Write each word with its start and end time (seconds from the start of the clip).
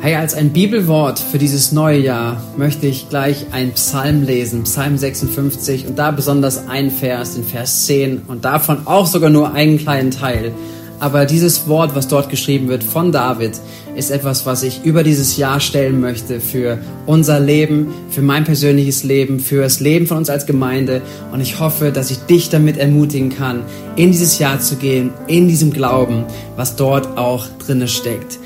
Hey, 0.00 0.14
als 0.14 0.34
ein 0.34 0.50
Bibelwort 0.50 1.18
für 1.18 1.38
dieses 1.38 1.72
neue 1.72 1.98
Jahr 1.98 2.40
möchte 2.56 2.86
ich 2.86 3.08
gleich 3.08 3.46
einen 3.50 3.72
Psalm 3.72 4.22
lesen, 4.22 4.62
Psalm 4.62 4.96
56 4.96 5.88
und 5.88 5.98
da 5.98 6.12
besonders 6.12 6.68
einen 6.68 6.92
Vers, 6.92 7.34
den 7.34 7.42
Vers 7.42 7.86
10 7.86 8.22
und 8.28 8.44
davon 8.44 8.86
auch 8.86 9.06
sogar 9.06 9.28
nur 9.28 9.54
einen 9.54 9.76
kleinen 9.76 10.12
Teil. 10.12 10.52
Aber 11.00 11.26
dieses 11.26 11.66
Wort, 11.66 11.96
was 11.96 12.06
dort 12.06 12.30
geschrieben 12.30 12.68
wird 12.68 12.84
von 12.84 13.10
David, 13.10 13.60
ist 13.96 14.12
etwas, 14.12 14.46
was 14.46 14.62
ich 14.62 14.84
über 14.84 15.02
dieses 15.02 15.36
Jahr 15.36 15.58
stellen 15.58 16.00
möchte 16.00 16.40
für 16.40 16.78
unser 17.06 17.40
Leben, 17.40 17.88
für 18.08 18.22
mein 18.22 18.44
persönliches 18.44 19.02
Leben, 19.02 19.40
für 19.40 19.62
das 19.62 19.80
Leben 19.80 20.06
von 20.06 20.18
uns 20.18 20.30
als 20.30 20.46
Gemeinde. 20.46 21.02
Und 21.32 21.40
ich 21.40 21.58
hoffe, 21.58 21.90
dass 21.90 22.12
ich 22.12 22.18
dich 22.18 22.50
damit 22.50 22.76
ermutigen 22.76 23.30
kann, 23.30 23.64
in 23.96 24.12
dieses 24.12 24.38
Jahr 24.38 24.60
zu 24.60 24.76
gehen, 24.76 25.10
in 25.26 25.48
diesem 25.48 25.72
Glauben, 25.72 26.24
was 26.54 26.76
dort 26.76 27.18
auch 27.18 27.46
drinne 27.58 27.88
steckt. 27.88 28.38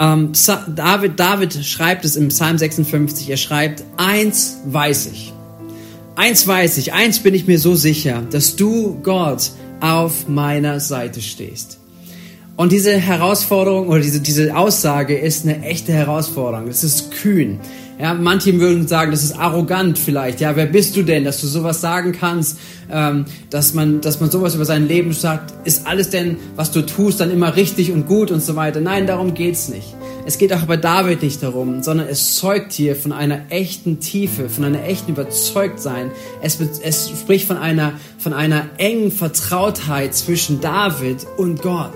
Ähm, 0.00 0.32
David, 0.74 1.18
David 1.20 1.64
schreibt 1.64 2.04
es 2.04 2.16
im 2.16 2.28
Psalm 2.28 2.58
56, 2.58 3.30
er 3.30 3.36
schreibt, 3.36 3.84
eins 3.96 4.58
weiß 4.66 5.06
ich. 5.06 5.32
Eins 6.16 6.46
weiß 6.46 6.78
ich, 6.78 6.92
eins 6.92 7.20
bin 7.20 7.34
ich 7.34 7.46
mir 7.46 7.58
so 7.58 7.74
sicher, 7.74 8.22
dass 8.30 8.56
du, 8.56 9.00
Gott, 9.02 9.50
auf 9.80 10.28
meiner 10.28 10.80
Seite 10.80 11.20
stehst. 11.20 11.78
Und 12.56 12.70
diese 12.70 12.96
Herausforderung 12.96 13.88
oder 13.88 14.00
diese, 14.00 14.20
diese 14.20 14.56
Aussage 14.56 15.18
ist 15.18 15.44
eine 15.44 15.62
echte 15.64 15.92
Herausforderung. 15.92 16.68
Es 16.68 16.84
ist 16.84 17.10
kühn. 17.10 17.58
Ja, 17.98 18.12
manche 18.12 18.58
würden 18.58 18.88
sagen, 18.88 19.12
das 19.12 19.22
ist 19.22 19.38
arrogant 19.38 19.98
vielleicht. 19.98 20.40
Ja, 20.40 20.56
wer 20.56 20.66
bist 20.66 20.96
du 20.96 21.02
denn, 21.02 21.24
dass 21.24 21.40
du 21.40 21.46
sowas 21.46 21.80
sagen 21.80 22.12
kannst, 22.12 22.58
ähm, 22.90 23.24
dass 23.50 23.72
man, 23.72 24.00
dass 24.00 24.20
man 24.20 24.30
sowas 24.30 24.56
über 24.56 24.64
sein 24.64 24.88
Leben 24.88 25.12
sagt? 25.12 25.54
Ist 25.64 25.86
alles 25.86 26.10
denn, 26.10 26.36
was 26.56 26.72
du 26.72 26.82
tust, 26.82 27.20
dann 27.20 27.30
immer 27.30 27.54
richtig 27.54 27.92
und 27.92 28.06
gut 28.06 28.32
und 28.32 28.42
so 28.42 28.56
weiter? 28.56 28.80
Nein, 28.80 29.06
darum 29.06 29.34
geht's 29.34 29.68
nicht. 29.68 29.94
Es 30.26 30.38
geht 30.38 30.54
auch 30.54 30.62
bei 30.62 30.78
David 30.78 31.22
nicht 31.22 31.42
darum, 31.42 31.82
sondern 31.82 32.08
es 32.08 32.36
zeugt 32.36 32.72
hier 32.72 32.96
von 32.96 33.12
einer 33.12 33.42
echten 33.50 34.00
Tiefe, 34.00 34.48
von 34.48 34.64
einer 34.64 34.82
echten 34.84 35.12
Überzeugtsein. 35.12 36.10
Es, 36.40 36.58
es 36.82 37.10
spricht 37.10 37.46
von 37.46 37.58
einer, 37.58 37.92
von 38.16 38.32
einer 38.32 38.68
engen 38.78 39.12
Vertrautheit 39.12 40.14
zwischen 40.14 40.62
David 40.62 41.26
und 41.36 41.60
Gott. 41.60 41.92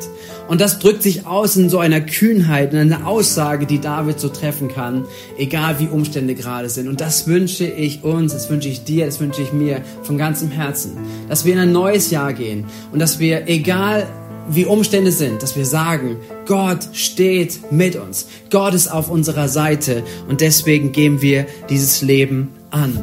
Und 0.47 0.61
das 0.61 0.79
drückt 0.79 1.03
sich 1.03 1.27
aus 1.27 1.57
in 1.57 1.71
so 1.71 1.79
einer 1.79 2.03
Kühnheit, 2.03 2.75
in 2.75 2.79
einer 2.79 3.07
Aussage, 3.07 3.65
die 3.65 3.81
David 3.81 4.21
so 4.21 4.29
treffen 4.29 4.69
kann, 4.69 5.07
egal 5.39 5.79
wie 5.79 5.89
Umstände 5.89 6.35
gerade 6.35 6.69
sind. 6.69 6.87
Und 6.89 7.01
das 7.01 7.27
wünsche 7.27 7.65
ich 7.65 8.05
uns, 8.05 8.35
das 8.35 8.51
wünsche 8.51 8.69
ich 8.69 8.85
dir, 8.85 9.07
das 9.07 9.21
wünsche 9.21 9.41
ich 9.41 9.55
mir 9.55 9.81
von 10.03 10.19
ganzem 10.19 10.51
Herzen, 10.51 10.99
dass 11.31 11.47
wir 11.47 11.55
in 11.55 11.61
ein 11.61 11.73
neues 11.73 12.11
Jahr 12.11 12.35
gehen 12.35 12.67
und 12.93 12.99
dass 12.99 13.19
wir, 13.19 13.49
egal 13.49 14.07
wie 14.51 14.65
Umstände 14.65 15.13
sind, 15.13 15.43
dass 15.43 15.57
wir 15.57 15.67
sagen, 15.67 16.17
Gott 16.47 16.89
steht 16.93 17.73
mit 17.73 17.97
uns. 17.97 18.27
Gott 18.51 18.75
ist 18.75 18.89
auf 18.89 19.11
unserer 19.11 19.49
Seite 19.49 20.03
und 20.29 20.41
deswegen 20.41 20.93
geben 20.93 21.23
wir 21.23 21.47
dieses 21.69 22.03
Leben 22.03 22.49
an. 22.71 23.03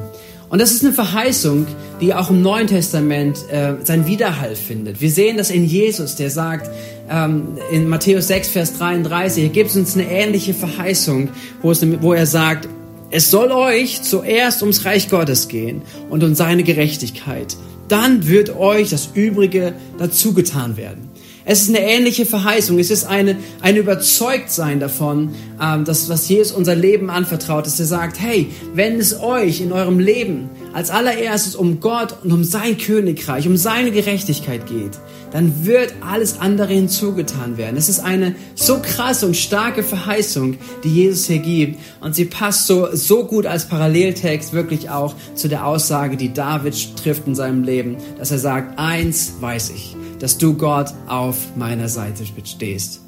Und 0.49 0.59
das 0.61 0.71
ist 0.71 0.83
eine 0.83 0.93
Verheißung, 0.93 1.65
die 2.01 2.13
auch 2.13 2.29
im 2.29 2.41
Neuen 2.41 2.67
Testament 2.67 3.37
äh, 3.51 3.73
seinen 3.83 4.05
Widerhall 4.05 4.55
findet. 4.55 5.01
Wir 5.01 5.09
sehen 5.09 5.37
das 5.37 5.49
in 5.49 5.65
Jesus, 5.65 6.15
der 6.15 6.29
sagt 6.29 6.69
ähm, 7.09 7.57
in 7.71 7.87
Matthäus 7.87 8.27
6, 8.27 8.49
Vers 8.49 8.77
33, 8.77 9.43
er 9.43 9.49
gibt 9.49 9.75
uns 9.75 9.95
eine 9.95 10.09
ähnliche 10.09 10.53
Verheißung, 10.53 11.29
wo, 11.61 11.71
es, 11.71 11.85
wo 12.01 12.13
er 12.13 12.25
sagt, 12.25 12.69
es 13.11 13.31
soll 13.31 13.51
euch 13.51 14.01
zuerst 14.01 14.61
ums 14.61 14.85
Reich 14.85 15.09
Gottes 15.09 15.47
gehen 15.47 15.81
und 16.09 16.23
um 16.23 16.35
seine 16.35 16.63
Gerechtigkeit. 16.63 17.55
Dann 17.87 18.27
wird 18.27 18.55
euch 18.55 18.89
das 18.89 19.09
Übrige 19.13 19.73
dazugetan 19.97 20.75
werden. 20.75 21.09
Es 21.47 21.61
ist 21.61 21.69
eine 21.69 21.87
ähnliche 21.87 22.25
Verheißung. 22.25 22.79
Es 22.79 22.89
ist 22.89 23.05
eine, 23.05 23.37
ein 23.61 23.77
Überzeugtsein 23.77 24.79
davon, 24.79 25.35
ähm, 25.61 25.85
dass 25.85 26.09
was 26.09 26.27
Jesus 26.27 26.51
unser 26.51 26.73
Leben 26.73 27.11
anvertraut, 27.11 27.67
dass 27.67 27.79
er 27.79 27.85
sagt, 27.85 28.19
hey, 28.19 28.49
wenn 28.73 28.99
es 28.99 29.19
euch 29.19 29.61
in 29.61 29.71
eurem 29.71 29.99
Leben 29.99 30.49
als 30.73 30.89
allererstes 30.89 31.55
um 31.55 31.79
Gott 31.79 32.15
und 32.23 32.31
um 32.31 32.43
sein 32.43 32.79
Königreich, 32.79 33.47
um 33.47 33.57
seine 33.57 33.91
Gerechtigkeit 33.91 34.65
geht, 34.65 34.93
dann 35.31 35.65
wird 35.65 35.93
alles 36.01 36.39
andere 36.39 36.73
hinzugetan 36.73 37.57
werden. 37.57 37.77
Es 37.77 37.89
ist 37.89 37.99
eine 37.99 38.35
so 38.55 38.79
krasse 38.81 39.27
und 39.27 39.37
starke 39.37 39.83
Verheißung, 39.83 40.57
die 40.83 40.89
Jesus 40.89 41.27
hier 41.27 41.39
gibt. 41.39 41.79
Und 42.01 42.15
sie 42.15 42.25
passt 42.25 42.65
so, 42.65 42.87
so 42.93 43.25
gut 43.25 43.45
als 43.45 43.67
Paralleltext 43.67 44.53
wirklich 44.53 44.89
auch 44.89 45.13
zu 45.35 45.47
der 45.47 45.67
Aussage, 45.67 46.17
die 46.17 46.33
David 46.33 46.97
trifft 46.97 47.27
in 47.27 47.35
seinem 47.35 47.63
Leben, 47.63 47.97
dass 48.17 48.31
er 48.31 48.39
sagt, 48.39 48.79
eins 48.79 49.33
weiß 49.41 49.69
ich 49.75 49.95
dass 50.19 50.37
du 50.37 50.53
Gott 50.53 50.93
auf 51.07 51.55
meiner 51.55 51.89
Seite 51.89 52.23
stehst. 52.43 53.01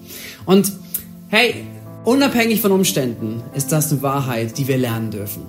Und 0.45 0.71
hey, 1.29 1.55
unabhängig 2.03 2.61
von 2.61 2.71
Umständen 2.71 3.41
ist 3.55 3.71
das 3.71 3.91
eine 3.91 4.01
Wahrheit, 4.01 4.57
die 4.57 4.67
wir 4.67 4.77
lernen 4.77 5.11
dürfen. 5.11 5.43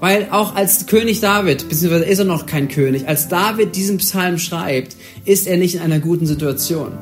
Weil 0.00 0.28
auch 0.30 0.54
als 0.54 0.86
König 0.86 1.20
David, 1.20 1.68
beziehungsweise 1.68 2.04
ist 2.04 2.18
er 2.18 2.24
noch 2.24 2.46
kein 2.46 2.68
König, 2.68 3.08
als 3.08 3.28
David 3.28 3.74
diesen 3.74 3.98
Psalm 3.98 4.38
schreibt, 4.38 4.96
ist 5.24 5.46
er 5.46 5.56
nicht 5.56 5.76
in 5.76 5.80
einer 5.80 6.00
guten 6.00 6.26
Situation. 6.26 6.92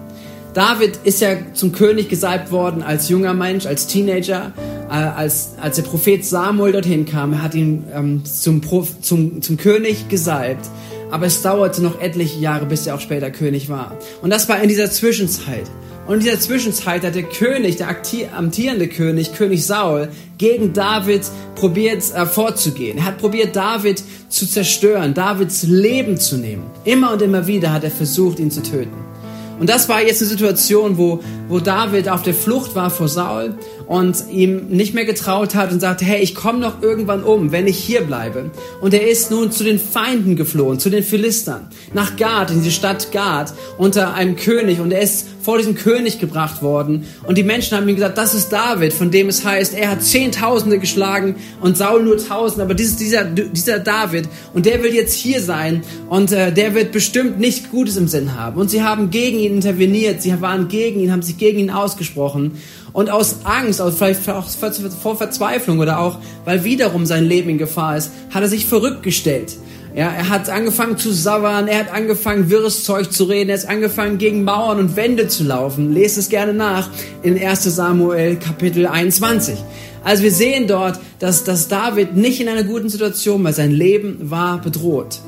David 0.55 0.99
ist 1.05 1.21
ja 1.21 1.37
zum 1.55 1.73
König 1.73 2.09
gesalbt 2.09 2.53
worden 2.53 2.83
als 2.83 3.09
junger 3.09 3.33
Mensch, 3.33 3.65
als 3.65 3.87
Teenager, 3.87 4.53
äh, 4.89 4.93
als, 4.93 5.53
als 5.61 5.77
der 5.77 5.83
Prophet 5.83 6.25
Samuel 6.25 6.73
dorthin 6.73 7.07
kam. 7.07 7.33
Er 7.33 7.43
hat 7.43 7.55
ihn 7.55 7.85
ähm, 7.95 8.23
zum, 8.25 8.61
zum, 9.01 9.41
zum 9.41 9.57
König 9.57 10.09
gesalbt 10.09 10.69
aber 11.13 11.27
es 11.27 11.43
dauerte 11.43 11.83
noch 11.83 12.01
etliche 12.01 12.41
Jahre, 12.41 12.65
bis 12.67 12.87
er 12.87 12.95
auch 12.95 13.01
später 13.01 13.31
König 13.31 13.69
war. 13.69 13.97
Und 14.23 14.31
das 14.31 14.49
war 14.49 14.61
in 14.61 14.69
dieser 14.69 14.91
Zwischenzeit. 14.91 15.71
Und 16.07 16.15
in 16.15 16.21
dieser 16.21 16.41
Zwischenzeit 16.41 17.05
hat 17.05 17.15
der 17.15 17.23
König, 17.23 17.77
der 17.77 17.95
amtierende 18.37 18.89
König, 18.89 19.35
König 19.35 19.65
Saul, 19.65 20.09
gegen 20.39 20.73
David 20.73 21.23
probiert 21.55 22.03
äh, 22.15 22.27
vorzugehen. 22.27 22.99
Er 22.99 23.05
hat 23.05 23.19
probiert, 23.19 23.55
David 23.55 24.03
zu 24.29 24.47
zerstören, 24.47 25.15
Davids 25.15 25.63
Leben 25.65 26.19
zu 26.19 26.39
nehmen. 26.39 26.65
Immer 26.85 27.13
und 27.13 27.23
immer 27.23 27.47
wieder 27.47 27.73
hat 27.73 27.85
er 27.85 27.91
versucht, 27.91 28.41
ihn 28.41 28.51
zu 28.51 28.63
töten. 28.63 29.12
Und 29.59 29.69
das 29.69 29.89
war 29.89 30.03
jetzt 30.03 30.21
eine 30.21 30.31
Situation, 30.31 30.99
wo, 30.99 31.21
wo 31.49 31.61
David 31.61 32.09
auf 32.09 32.23
der 32.23 32.35
Flucht 32.35 32.75
war 32.75 32.91
vor 32.91 33.09
Saul 33.09 33.55
und 33.87 34.25
ihm 34.31 34.69
nicht 34.69 34.95
mehr 34.95 35.05
getraut 35.05 35.55
hat 35.55 35.73
und 35.73 35.81
sagte, 35.81 36.05
hey, 36.05 36.23
ich 36.23 36.35
komme 36.35 36.59
noch 36.59 36.83
irgendwann 36.83 37.23
um, 37.23 37.53
wenn 37.53 37.67
ich 37.67 37.79
hier 37.79 38.03
bleibe. 38.03 38.51
Und 38.81 38.95
er 38.95 39.09
ist 39.09 39.31
nun 39.31 39.53
zu 39.53 39.65
den 39.65 39.79
Feinden 39.79 40.37
geflohen, 40.37 40.79
zu 40.79 40.91
den 40.91 41.03
Philistern, 41.03 41.69
nach 41.93 42.17
Gad, 42.17 42.51
in 42.51 42.63
die 42.63 42.71
Stadt 42.71 43.13
Gad, 43.13 43.53
unter 43.79 44.15
einem 44.15 44.37
König. 44.37 44.81
Und 44.81 44.93
er 44.93 45.01
ist 45.01 45.27
vor 45.43 45.59
diesem 45.59 45.75
König 45.75 46.21
gebracht 46.21 46.63
worden. 46.63 47.05
Und 47.27 47.37
die 47.37 47.43
Menschen 47.43 47.77
haben 47.77 47.89
ihm 47.89 47.97
gesagt, 47.97 48.17
das 48.17 48.33
ist 48.33 48.51
David, 48.53 48.93
von 48.93 49.11
dem 49.11 49.29
es 49.29 49.45
heißt, 49.45 49.75
er 49.75 49.91
hat 49.91 50.03
Zehntausende 50.03 50.79
geschlagen 50.79 51.35
und 51.61 51.77
Saul 51.77 52.05
nur 52.05 52.17
Tausend. 52.17 52.63
Aber 52.63 52.75
dieses, 52.75 52.97
dieser, 52.97 53.25
dieser 53.25 53.81
David, 53.81 54.29
und 54.55 54.67
der 54.67 54.83
will 54.83 54.95
jetzt 54.95 55.15
hier 55.15 55.41
sein 55.41 55.83
und 56.09 56.31
äh, 56.31 56.53
der 56.53 56.75
wird 56.75 56.93
bestimmt 56.93 57.41
nichts 57.41 57.71
Gutes 57.71 57.97
im 57.97 58.07
Sinn 58.07 58.39
haben. 58.39 58.61
Und 58.61 58.71
sie 58.71 58.83
haben 58.83 59.11
gegen 59.11 59.39
ihn 59.39 59.55
interveniert, 59.55 60.23
sie 60.23 60.41
waren 60.41 60.69
gegen 60.69 61.01
ihn, 61.01 61.11
haben 61.11 61.23
sich 61.23 61.39
gegen 61.39 61.59
ihn 61.59 61.71
ausgesprochen. 61.71 62.53
Und 62.93 63.11
aus 63.11 63.37
Angst, 63.45 63.81
aus 63.81 63.97
vielleicht 63.97 64.29
auch 64.29 64.49
vor 64.49 65.17
Verzweiflung 65.17 65.81
oder 65.81 65.99
auch, 65.99 66.19
weil 66.45 66.63
wiederum 66.63 67.07
sein 67.07 67.25
Leben 67.25 67.51
in 67.51 67.59
Gefahr 67.59 67.97
ist, 67.97 68.11
hat 68.31 68.43
er 68.43 68.49
sich 68.49 68.67
verrückt 68.67 69.03
gestellt. 69.03 69.57
Ja, 69.95 70.11
er 70.11 70.31
hat 70.31 70.49
angefangen 70.49 70.97
zu 70.97 71.13
sauern, 71.13 71.69
er 71.69 71.81
hat 71.81 71.93
angefangen, 71.93 72.49
wirres 72.49 72.85
Zeug 72.85 73.13
zu 73.13 73.25
reden, 73.25 73.51
er 73.51 73.59
hat 73.59 73.69
angefangen, 73.69 74.17
gegen 74.17 74.43
Mauern 74.43 74.79
und 74.79 74.97
Wände 74.97 75.29
zu 75.29 75.45
laufen. 75.45 75.93
Lest 75.93 76.17
es 76.17 76.31
gerne 76.31 76.55
nach 76.55 76.89
in 77.23 77.39
1 77.39 77.65
Samuel 77.65 78.37
Kapitel 78.37 78.87
21. 78.87 79.57
Also 80.03 80.23
wir 80.23 80.33
sehen 80.33 80.67
dort, 80.67 80.99
dass, 81.19 81.45
dass 81.45 81.69
David 81.69 82.17
nicht 82.17 82.41
in 82.41 82.49
einer 82.49 82.65
guten 82.65 82.89
Situation 82.89 83.45
war, 83.45 83.53
sein 83.53 83.71
Leben 83.71 84.31
war 84.31 84.59
bedroht. 84.63 85.21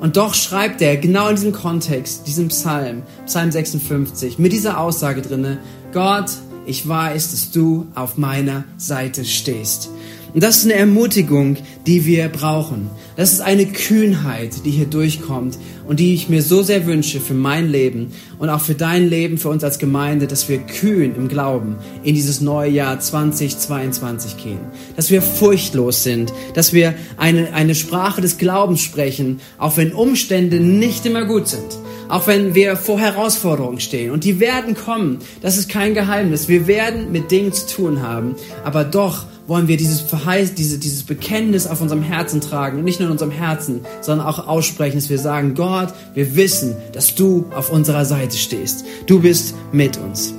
Und 0.00 0.16
doch 0.16 0.34
schreibt 0.34 0.82
er 0.82 0.96
genau 0.96 1.28
in 1.28 1.36
diesem 1.36 1.52
Kontext, 1.52 2.26
diesem 2.26 2.48
Psalm, 2.48 3.02
Psalm 3.24 3.52
56, 3.52 4.38
mit 4.38 4.52
dieser 4.52 4.80
Aussage 4.80 5.22
drinne, 5.22 5.58
Gott 5.92 6.30
ich 6.66 6.86
weiß, 6.86 7.30
dass 7.30 7.52
du 7.52 7.86
auf 7.94 8.18
meiner 8.18 8.64
Seite 8.76 9.24
stehst. 9.24 9.88
Und 10.36 10.42
das 10.42 10.58
ist 10.58 10.64
eine 10.64 10.74
Ermutigung, 10.74 11.56
die 11.86 12.04
wir 12.04 12.28
brauchen. 12.28 12.90
Das 13.16 13.32
ist 13.32 13.40
eine 13.40 13.64
Kühnheit, 13.64 14.66
die 14.66 14.70
hier 14.70 14.84
durchkommt 14.84 15.56
und 15.88 15.98
die 15.98 16.12
ich 16.12 16.28
mir 16.28 16.42
so 16.42 16.62
sehr 16.62 16.84
wünsche 16.84 17.20
für 17.20 17.32
mein 17.32 17.70
Leben 17.70 18.12
und 18.38 18.50
auch 18.50 18.60
für 18.60 18.74
dein 18.74 19.08
Leben, 19.08 19.38
für 19.38 19.48
uns 19.48 19.64
als 19.64 19.78
Gemeinde, 19.78 20.26
dass 20.26 20.50
wir 20.50 20.58
kühn 20.58 21.14
im 21.16 21.28
Glauben 21.28 21.76
in 22.02 22.14
dieses 22.14 22.42
neue 22.42 22.70
Jahr 22.70 23.00
2022 23.00 24.36
gehen. 24.36 24.60
Dass 24.94 25.10
wir 25.10 25.22
furchtlos 25.22 26.02
sind, 26.02 26.34
dass 26.52 26.74
wir 26.74 26.92
eine, 27.16 27.54
eine 27.54 27.74
Sprache 27.74 28.20
des 28.20 28.36
Glaubens 28.36 28.82
sprechen, 28.82 29.40
auch 29.56 29.78
wenn 29.78 29.94
Umstände 29.94 30.60
nicht 30.60 31.06
immer 31.06 31.24
gut 31.24 31.48
sind 31.48 31.78
auch 32.08 32.28
wenn 32.28 32.54
wir 32.54 32.76
vor 32.76 33.00
Herausforderungen 33.00 33.80
stehen. 33.80 34.12
Und 34.12 34.22
die 34.22 34.38
werden 34.38 34.76
kommen. 34.76 35.18
Das 35.42 35.56
ist 35.56 35.68
kein 35.68 35.92
Geheimnis. 35.92 36.46
Wir 36.46 36.68
werden 36.68 37.10
mit 37.10 37.32
Dingen 37.32 37.52
zu 37.52 37.66
tun 37.66 38.00
haben. 38.00 38.36
Aber 38.62 38.84
doch 38.84 39.24
wollen 39.46 39.68
wir 39.68 39.76
dieses 39.76 40.00
Verheiß, 40.00 40.54
diese, 40.54 40.78
dieses 40.78 41.04
Bekenntnis 41.04 41.66
auf 41.66 41.80
unserem 41.80 42.02
Herzen 42.02 42.40
tragen. 42.40 42.78
Und 42.78 42.84
nicht 42.84 43.00
nur 43.00 43.08
in 43.08 43.12
unserem 43.12 43.30
Herzen, 43.30 43.80
sondern 44.00 44.26
auch 44.26 44.46
aussprechen, 44.46 44.96
dass 44.96 45.08
wir 45.08 45.18
sagen, 45.18 45.54
Gott, 45.54 45.92
wir 46.14 46.36
wissen, 46.36 46.76
dass 46.92 47.14
du 47.14 47.46
auf 47.54 47.70
unserer 47.70 48.04
Seite 48.04 48.36
stehst. 48.36 48.84
Du 49.06 49.20
bist 49.20 49.54
mit 49.72 49.96
uns. 49.98 50.34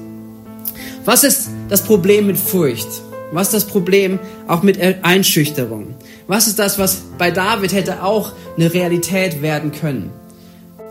Was 1.05 1.23
ist 1.23 1.49
das 1.69 1.83
Problem 1.83 2.27
mit 2.27 2.37
Furcht? 2.37 2.87
Was 3.31 3.47
ist 3.47 3.53
das 3.53 3.65
Problem 3.65 4.19
auch 4.47 4.63
mit 4.63 4.79
Einschüchterung? 5.03 5.95
Was 6.27 6.47
ist 6.47 6.59
das, 6.59 6.79
was 6.79 7.01
bei 7.17 7.31
David 7.31 7.73
hätte 7.73 8.03
auch 8.03 8.33
eine 8.57 8.73
Realität 8.73 9.41
werden 9.41 9.71
können? 9.71 10.11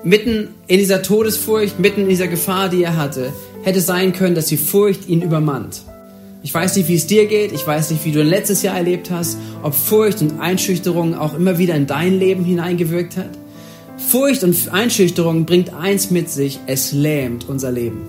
Mitten 0.04 0.48
in 0.66 0.78
dieser 0.78 1.02
Todesfurcht, 1.02 1.78
mitten 1.80 2.02
in 2.02 2.08
dieser 2.08 2.28
Gefahr, 2.28 2.68
die 2.68 2.82
er 2.82 2.96
hatte, 2.96 3.32
hätte 3.62 3.80
sein 3.80 4.12
können, 4.12 4.34
dass 4.34 4.46
die 4.46 4.56
Furcht 4.56 5.08
ihn 5.08 5.20
übermannt. 5.20 5.82
Ich 6.46 6.54
weiß 6.54 6.76
nicht, 6.76 6.86
wie 6.86 6.94
es 6.94 7.08
dir 7.08 7.26
geht. 7.26 7.50
Ich 7.50 7.66
weiß 7.66 7.90
nicht, 7.90 8.04
wie 8.04 8.12
du 8.12 8.22
letztes 8.22 8.62
Jahr 8.62 8.76
erlebt 8.76 9.10
hast, 9.10 9.36
ob 9.64 9.74
Furcht 9.74 10.22
und 10.22 10.38
Einschüchterung 10.38 11.16
auch 11.16 11.34
immer 11.34 11.58
wieder 11.58 11.74
in 11.74 11.88
dein 11.88 12.20
Leben 12.20 12.44
hineingewirkt 12.44 13.16
hat. 13.16 13.30
Furcht 13.98 14.44
und 14.44 14.56
Einschüchterung 14.72 15.44
bringt 15.44 15.74
eins 15.74 16.12
mit 16.12 16.30
sich, 16.30 16.60
es 16.68 16.92
lähmt 16.92 17.48
unser 17.48 17.72
Leben. 17.72 18.02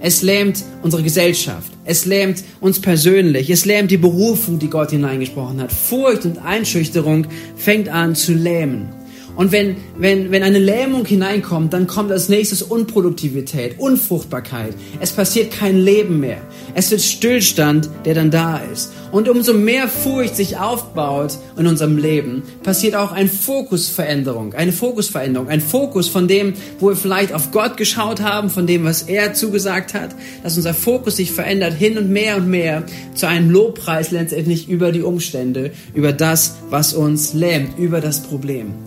Es 0.00 0.22
lähmt 0.22 0.64
unsere 0.82 1.04
Gesellschaft. 1.04 1.70
Es 1.84 2.06
lähmt 2.06 2.42
uns 2.60 2.80
persönlich. 2.80 3.50
Es 3.50 3.64
lähmt 3.64 3.92
die 3.92 3.98
Berufung, 3.98 4.58
die 4.58 4.68
Gott 4.68 4.90
hineingesprochen 4.90 5.60
hat. 5.60 5.70
Furcht 5.70 6.24
und 6.24 6.38
Einschüchterung 6.38 7.28
fängt 7.54 7.88
an 7.88 8.16
zu 8.16 8.32
lähmen. 8.34 8.88
Und 9.36 9.52
wenn, 9.52 9.76
wenn, 9.98 10.30
wenn 10.30 10.42
eine 10.42 10.58
Lähmung 10.58 11.04
hineinkommt, 11.04 11.72
dann 11.72 11.86
kommt 11.86 12.10
als 12.10 12.28
nächstes 12.30 12.62
Unproduktivität, 12.62 13.78
Unfruchtbarkeit. 13.78 14.74
Es 14.98 15.12
passiert 15.12 15.52
kein 15.52 15.76
Leben 15.78 16.20
mehr. 16.20 16.40
Es 16.74 16.90
wird 16.90 17.02
Stillstand, 17.02 17.90
der 18.06 18.14
dann 18.14 18.30
da 18.30 18.58
ist. 18.72 18.92
Und 19.12 19.28
umso 19.28 19.52
mehr 19.52 19.88
Furcht 19.88 20.36
sich 20.36 20.56
aufbaut 20.56 21.38
in 21.56 21.66
unserem 21.66 21.98
Leben, 21.98 22.42
passiert 22.62 22.96
auch 22.96 23.12
eine 23.12 23.28
Fokusveränderung, 23.28 24.54
eine 24.54 24.72
Fokusveränderung, 24.72 25.48
ein 25.48 25.60
Fokus 25.60 26.08
von 26.08 26.28
dem, 26.28 26.54
wo 26.80 26.88
wir 26.88 26.96
vielleicht 26.96 27.32
auf 27.32 27.50
Gott 27.50 27.76
geschaut 27.76 28.20
haben, 28.20 28.50
von 28.50 28.66
dem, 28.66 28.84
was 28.84 29.02
er 29.02 29.34
zugesagt 29.34 29.94
hat, 29.94 30.14
dass 30.42 30.56
unser 30.56 30.74
Fokus 30.74 31.16
sich 31.16 31.30
verändert 31.30 31.74
hin 31.74 31.98
und 31.98 32.10
mehr 32.10 32.36
und 32.36 32.48
mehr 32.48 32.84
zu 33.14 33.28
einem 33.28 33.50
Lobpreis 33.50 34.10
letztendlich 34.10 34.68
über 34.68 34.92
die 34.92 35.02
Umstände, 35.02 35.72
über 35.94 36.12
das, 36.12 36.56
was 36.70 36.94
uns 36.94 37.34
lähmt, 37.34 37.78
über 37.78 38.00
das 38.00 38.22
Problem. 38.22 38.85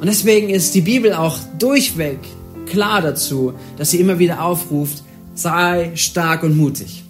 Und 0.00 0.06
deswegen 0.06 0.50
ist 0.50 0.74
die 0.74 0.82
Bibel 0.82 1.14
auch 1.14 1.38
durchweg 1.58 2.18
klar 2.66 3.00
dazu, 3.00 3.54
dass 3.78 3.90
sie 3.90 4.00
immer 4.00 4.18
wieder 4.18 4.42
aufruft, 4.42 5.02
sei 5.34 5.92
stark 5.94 6.42
und 6.42 6.56
mutig. 6.56 7.04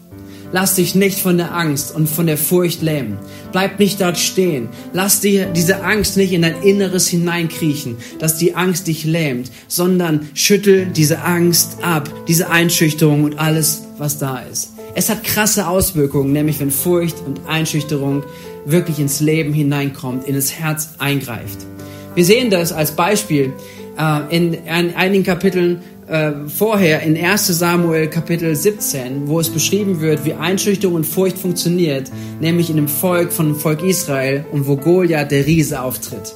Lass 0.52 0.76
dich 0.76 0.94
nicht 0.94 1.18
von 1.18 1.38
der 1.38 1.54
Angst 1.54 1.94
und 1.94 2.08
von 2.08 2.26
der 2.26 2.38
Furcht 2.38 2.80
lähmen. 2.80 3.18
Bleib 3.50 3.80
nicht 3.80 4.00
dort 4.00 4.16
stehen. 4.16 4.68
Lass 4.92 5.20
dir 5.20 5.46
diese 5.46 5.82
Angst 5.82 6.16
nicht 6.16 6.32
in 6.32 6.42
dein 6.42 6.62
Inneres 6.62 7.08
hineinkriechen, 7.08 7.96
dass 8.20 8.38
die 8.38 8.54
Angst 8.54 8.86
dich 8.86 9.04
lähmt, 9.04 9.50
sondern 9.66 10.28
schüttel 10.34 10.86
diese 10.86 11.22
Angst 11.22 11.78
ab, 11.82 12.08
diese 12.28 12.48
Einschüchterung 12.48 13.24
und 13.24 13.38
alles, 13.38 13.82
was 13.98 14.18
da 14.18 14.38
ist. 14.38 14.70
Es 14.94 15.10
hat 15.10 15.24
krasse 15.24 15.66
Auswirkungen, 15.66 16.32
nämlich 16.32 16.60
wenn 16.60 16.70
Furcht 16.70 17.16
und 17.26 17.40
Einschüchterung 17.48 18.22
wirklich 18.64 19.00
ins 19.00 19.20
Leben 19.20 19.52
hineinkommt, 19.52 20.26
in 20.26 20.34
das 20.34 20.52
Herz 20.52 20.90
eingreift. 20.98 21.66
Wir 22.16 22.24
sehen 22.24 22.48
das 22.48 22.72
als 22.72 22.92
Beispiel 22.92 23.52
äh, 23.98 24.34
in, 24.34 24.54
in, 24.54 24.64
einigen 24.96 25.22
Kapiteln 25.22 25.82
äh, 26.08 26.32
vorher, 26.48 27.02
in 27.02 27.14
1 27.14 27.46
Samuel 27.46 28.08
Kapitel 28.08 28.56
17, 28.56 29.28
wo 29.28 29.38
es 29.38 29.50
beschrieben 29.50 30.00
wird, 30.00 30.24
wie 30.24 30.32
Einschüchterung 30.32 30.96
und 30.96 31.04
Furcht 31.04 31.36
funktioniert, 31.36 32.10
nämlich 32.40 32.70
in 32.70 32.76
dem 32.76 32.88
Volk 32.88 33.34
von 33.34 33.54
Volk 33.54 33.82
Israel 33.82 34.46
und 34.50 34.66
wo 34.66 34.76
Goliath 34.76 35.30
der 35.30 35.44
Riese 35.44 35.82
auftritt. 35.82 36.34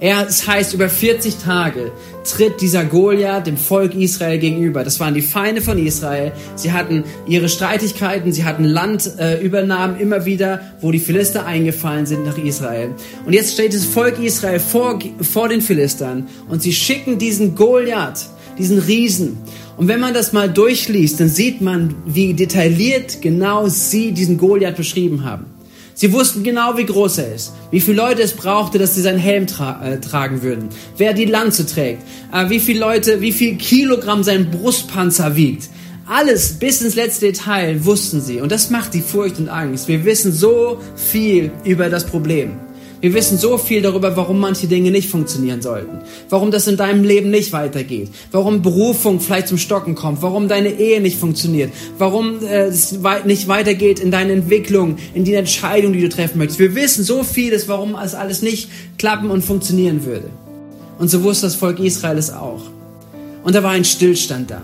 Er, 0.00 0.28
es 0.28 0.46
heißt, 0.46 0.74
über 0.74 0.88
40 0.88 1.38
Tage 1.38 1.90
tritt 2.24 2.60
dieser 2.60 2.84
Goliath 2.84 3.46
dem 3.48 3.56
Volk 3.56 3.94
Israel 3.94 4.38
gegenüber. 4.38 4.84
Das 4.84 5.00
waren 5.00 5.14
die 5.14 5.22
Feinde 5.22 5.60
von 5.60 5.84
Israel. 5.84 6.32
Sie 6.54 6.72
hatten 6.72 7.02
ihre 7.26 7.48
Streitigkeiten, 7.48 8.32
sie 8.32 8.44
hatten 8.44 8.62
Landübernahmen 8.62 9.96
äh, 9.96 10.02
immer 10.02 10.24
wieder, 10.24 10.60
wo 10.80 10.92
die 10.92 11.00
Philister 11.00 11.46
eingefallen 11.46 12.06
sind 12.06 12.24
nach 12.24 12.38
Israel. 12.38 12.90
Und 13.26 13.32
jetzt 13.32 13.54
steht 13.54 13.74
das 13.74 13.84
Volk 13.84 14.20
Israel 14.20 14.60
vor, 14.60 15.00
vor 15.20 15.48
den 15.48 15.60
Philistern 15.60 16.28
und 16.48 16.62
sie 16.62 16.72
schicken 16.72 17.18
diesen 17.18 17.56
Goliath, 17.56 18.26
diesen 18.56 18.78
Riesen. 18.78 19.38
Und 19.76 19.88
wenn 19.88 20.00
man 20.00 20.14
das 20.14 20.32
mal 20.32 20.48
durchliest, 20.48 21.18
dann 21.18 21.28
sieht 21.28 21.60
man, 21.60 21.94
wie 22.04 22.34
detailliert 22.34 23.20
genau 23.20 23.68
sie 23.68 24.12
diesen 24.12 24.38
Goliath 24.38 24.76
beschrieben 24.76 25.24
haben. 25.24 25.46
Sie 26.00 26.12
wussten 26.12 26.44
genau, 26.44 26.76
wie 26.76 26.86
groß 26.86 27.18
er 27.18 27.34
ist, 27.34 27.54
wie 27.72 27.80
viele 27.80 27.96
Leute 27.96 28.22
es 28.22 28.32
brauchte, 28.32 28.78
dass 28.78 28.94
sie 28.94 29.00
seinen 29.00 29.18
Helm 29.18 29.48
tra 29.48 29.84
äh, 29.84 29.98
tragen 30.00 30.42
würden, 30.42 30.68
wer 30.96 31.12
die 31.12 31.24
Lanze 31.24 31.66
trägt, 31.66 32.04
äh, 32.32 32.48
wie 32.50 32.60
viele 32.60 32.78
Leute, 32.78 33.20
wie 33.20 33.32
viel 33.32 33.56
Kilogramm 33.56 34.22
sein 34.22 34.48
Brustpanzer 34.48 35.34
wiegt. 35.34 35.68
Alles 36.06 36.52
bis 36.52 36.82
ins 36.82 36.94
letzte 36.94 37.26
Detail 37.26 37.84
wussten 37.84 38.20
sie. 38.20 38.40
Und 38.40 38.52
das 38.52 38.70
macht 38.70 38.94
die 38.94 39.00
Furcht 39.00 39.40
und 39.40 39.48
Angst. 39.48 39.88
Wir 39.88 40.04
wissen 40.04 40.30
so 40.30 40.80
viel 40.94 41.50
über 41.64 41.90
das 41.90 42.06
Problem. 42.06 42.60
Wir 43.00 43.14
wissen 43.14 43.38
so 43.38 43.58
viel 43.58 43.80
darüber, 43.80 44.16
warum 44.16 44.40
manche 44.40 44.66
Dinge 44.66 44.90
nicht 44.90 45.08
funktionieren 45.08 45.62
sollten. 45.62 45.98
Warum 46.28 46.50
das 46.50 46.66
in 46.66 46.76
deinem 46.76 47.04
Leben 47.04 47.30
nicht 47.30 47.52
weitergeht. 47.52 48.10
Warum 48.32 48.62
Berufung 48.62 49.20
vielleicht 49.20 49.48
zum 49.48 49.58
Stocken 49.58 49.94
kommt. 49.94 50.20
Warum 50.22 50.48
deine 50.48 50.70
Ehe 50.70 51.00
nicht 51.00 51.18
funktioniert. 51.18 51.72
Warum 51.98 52.44
äh, 52.44 52.64
es 52.64 52.98
nicht 53.24 53.46
weitergeht 53.46 54.00
in 54.00 54.10
deine 54.10 54.32
Entwicklung, 54.32 54.96
in 55.14 55.24
die 55.24 55.34
Entscheidung, 55.34 55.92
die 55.92 56.00
du 56.00 56.08
treffen 56.08 56.38
möchtest. 56.38 56.58
Wir 56.58 56.74
wissen 56.74 57.04
so 57.04 57.22
vieles, 57.22 57.68
warum 57.68 57.94
es 57.94 58.14
alles 58.14 58.42
nicht 58.42 58.68
klappen 58.98 59.30
und 59.30 59.44
funktionieren 59.44 60.04
würde. 60.04 60.30
Und 60.98 61.08
so 61.08 61.22
wusste 61.22 61.46
das 61.46 61.54
Volk 61.54 61.78
Israel 61.78 62.18
es 62.18 62.32
auch. 62.32 62.62
Und 63.44 63.54
da 63.54 63.62
war 63.62 63.70
ein 63.70 63.84
Stillstand 63.84 64.50
da. 64.50 64.62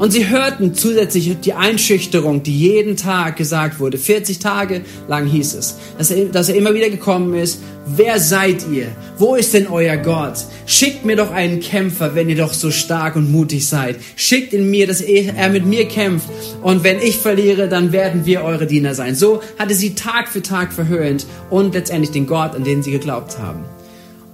Und 0.00 0.12
sie 0.12 0.30
hörten 0.30 0.74
zusätzlich 0.74 1.40
die 1.40 1.52
Einschüchterung, 1.52 2.42
die 2.42 2.58
jeden 2.58 2.96
Tag 2.96 3.36
gesagt 3.36 3.80
wurde. 3.80 3.98
40 3.98 4.38
Tage 4.38 4.80
lang 5.08 5.26
hieß 5.26 5.52
es, 5.52 5.76
dass 5.98 6.10
er, 6.10 6.24
dass 6.24 6.48
er 6.48 6.54
immer 6.54 6.72
wieder 6.72 6.88
gekommen 6.88 7.34
ist. 7.34 7.60
Wer 7.84 8.18
seid 8.18 8.64
ihr? 8.72 8.86
Wo 9.18 9.34
ist 9.34 9.52
denn 9.52 9.66
euer 9.66 9.98
Gott? 9.98 10.46
Schickt 10.64 11.04
mir 11.04 11.16
doch 11.16 11.30
einen 11.30 11.60
Kämpfer, 11.60 12.14
wenn 12.14 12.30
ihr 12.30 12.36
doch 12.36 12.54
so 12.54 12.70
stark 12.70 13.14
und 13.14 13.30
mutig 13.30 13.66
seid. 13.66 13.96
Schickt 14.16 14.54
in 14.54 14.70
mir, 14.70 14.86
dass 14.86 15.02
er 15.02 15.50
mit 15.50 15.66
mir 15.66 15.86
kämpft. 15.86 16.30
Und 16.62 16.82
wenn 16.82 16.98
ich 16.98 17.18
verliere, 17.18 17.68
dann 17.68 17.92
werden 17.92 18.24
wir 18.24 18.42
eure 18.42 18.66
Diener 18.66 18.94
sein. 18.94 19.14
So 19.14 19.42
hatte 19.58 19.74
sie 19.74 19.94
Tag 19.94 20.28
für 20.28 20.40
Tag 20.40 20.72
verhöhnt 20.72 21.26
und 21.50 21.74
letztendlich 21.74 22.10
den 22.10 22.26
Gott, 22.26 22.54
an 22.54 22.64
den 22.64 22.82
sie 22.82 22.90
geglaubt 22.90 23.38
haben. 23.38 23.66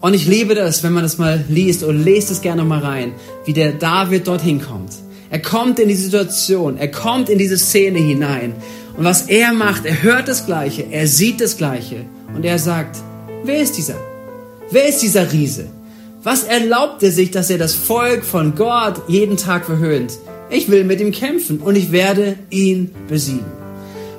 Und 0.00 0.14
ich 0.14 0.28
liebe 0.28 0.54
das, 0.54 0.84
wenn 0.84 0.92
man 0.92 1.02
das 1.02 1.18
mal 1.18 1.44
liest 1.48 1.82
und 1.82 2.04
lest 2.04 2.30
es 2.30 2.40
gerne 2.40 2.62
mal 2.62 2.78
rein, 2.78 3.14
wie 3.46 3.52
der 3.52 3.72
David 3.72 4.28
dorthin 4.28 4.60
kommt 4.60 4.92
er 5.30 5.40
kommt 5.40 5.78
in 5.78 5.88
die 5.88 5.94
Situation, 5.94 6.78
er 6.78 6.90
kommt 6.90 7.28
in 7.28 7.38
diese 7.38 7.58
Szene 7.58 7.98
hinein. 7.98 8.54
Und 8.96 9.04
was 9.04 9.22
er 9.22 9.52
macht, 9.52 9.84
er 9.84 10.02
hört 10.02 10.28
das 10.28 10.46
Gleiche, 10.46 10.86
er 10.90 11.06
sieht 11.06 11.40
das 11.40 11.56
Gleiche. 11.56 12.04
Und 12.34 12.44
er 12.44 12.58
sagt, 12.58 12.96
wer 13.44 13.60
ist 13.60 13.76
dieser? 13.76 13.96
Wer 14.70 14.88
ist 14.88 15.02
dieser 15.02 15.32
Riese? 15.32 15.66
Was 16.22 16.44
erlaubt 16.44 17.02
er 17.02 17.12
sich, 17.12 17.30
dass 17.30 17.50
er 17.50 17.58
das 17.58 17.74
Volk 17.74 18.24
von 18.24 18.54
Gott 18.54 19.02
jeden 19.08 19.36
Tag 19.36 19.66
verhöhnt? 19.66 20.18
Ich 20.50 20.70
will 20.70 20.84
mit 20.84 21.00
ihm 21.00 21.12
kämpfen 21.12 21.60
und 21.60 21.76
ich 21.76 21.92
werde 21.92 22.36
ihn 22.50 22.90
besiegen. 23.08 23.46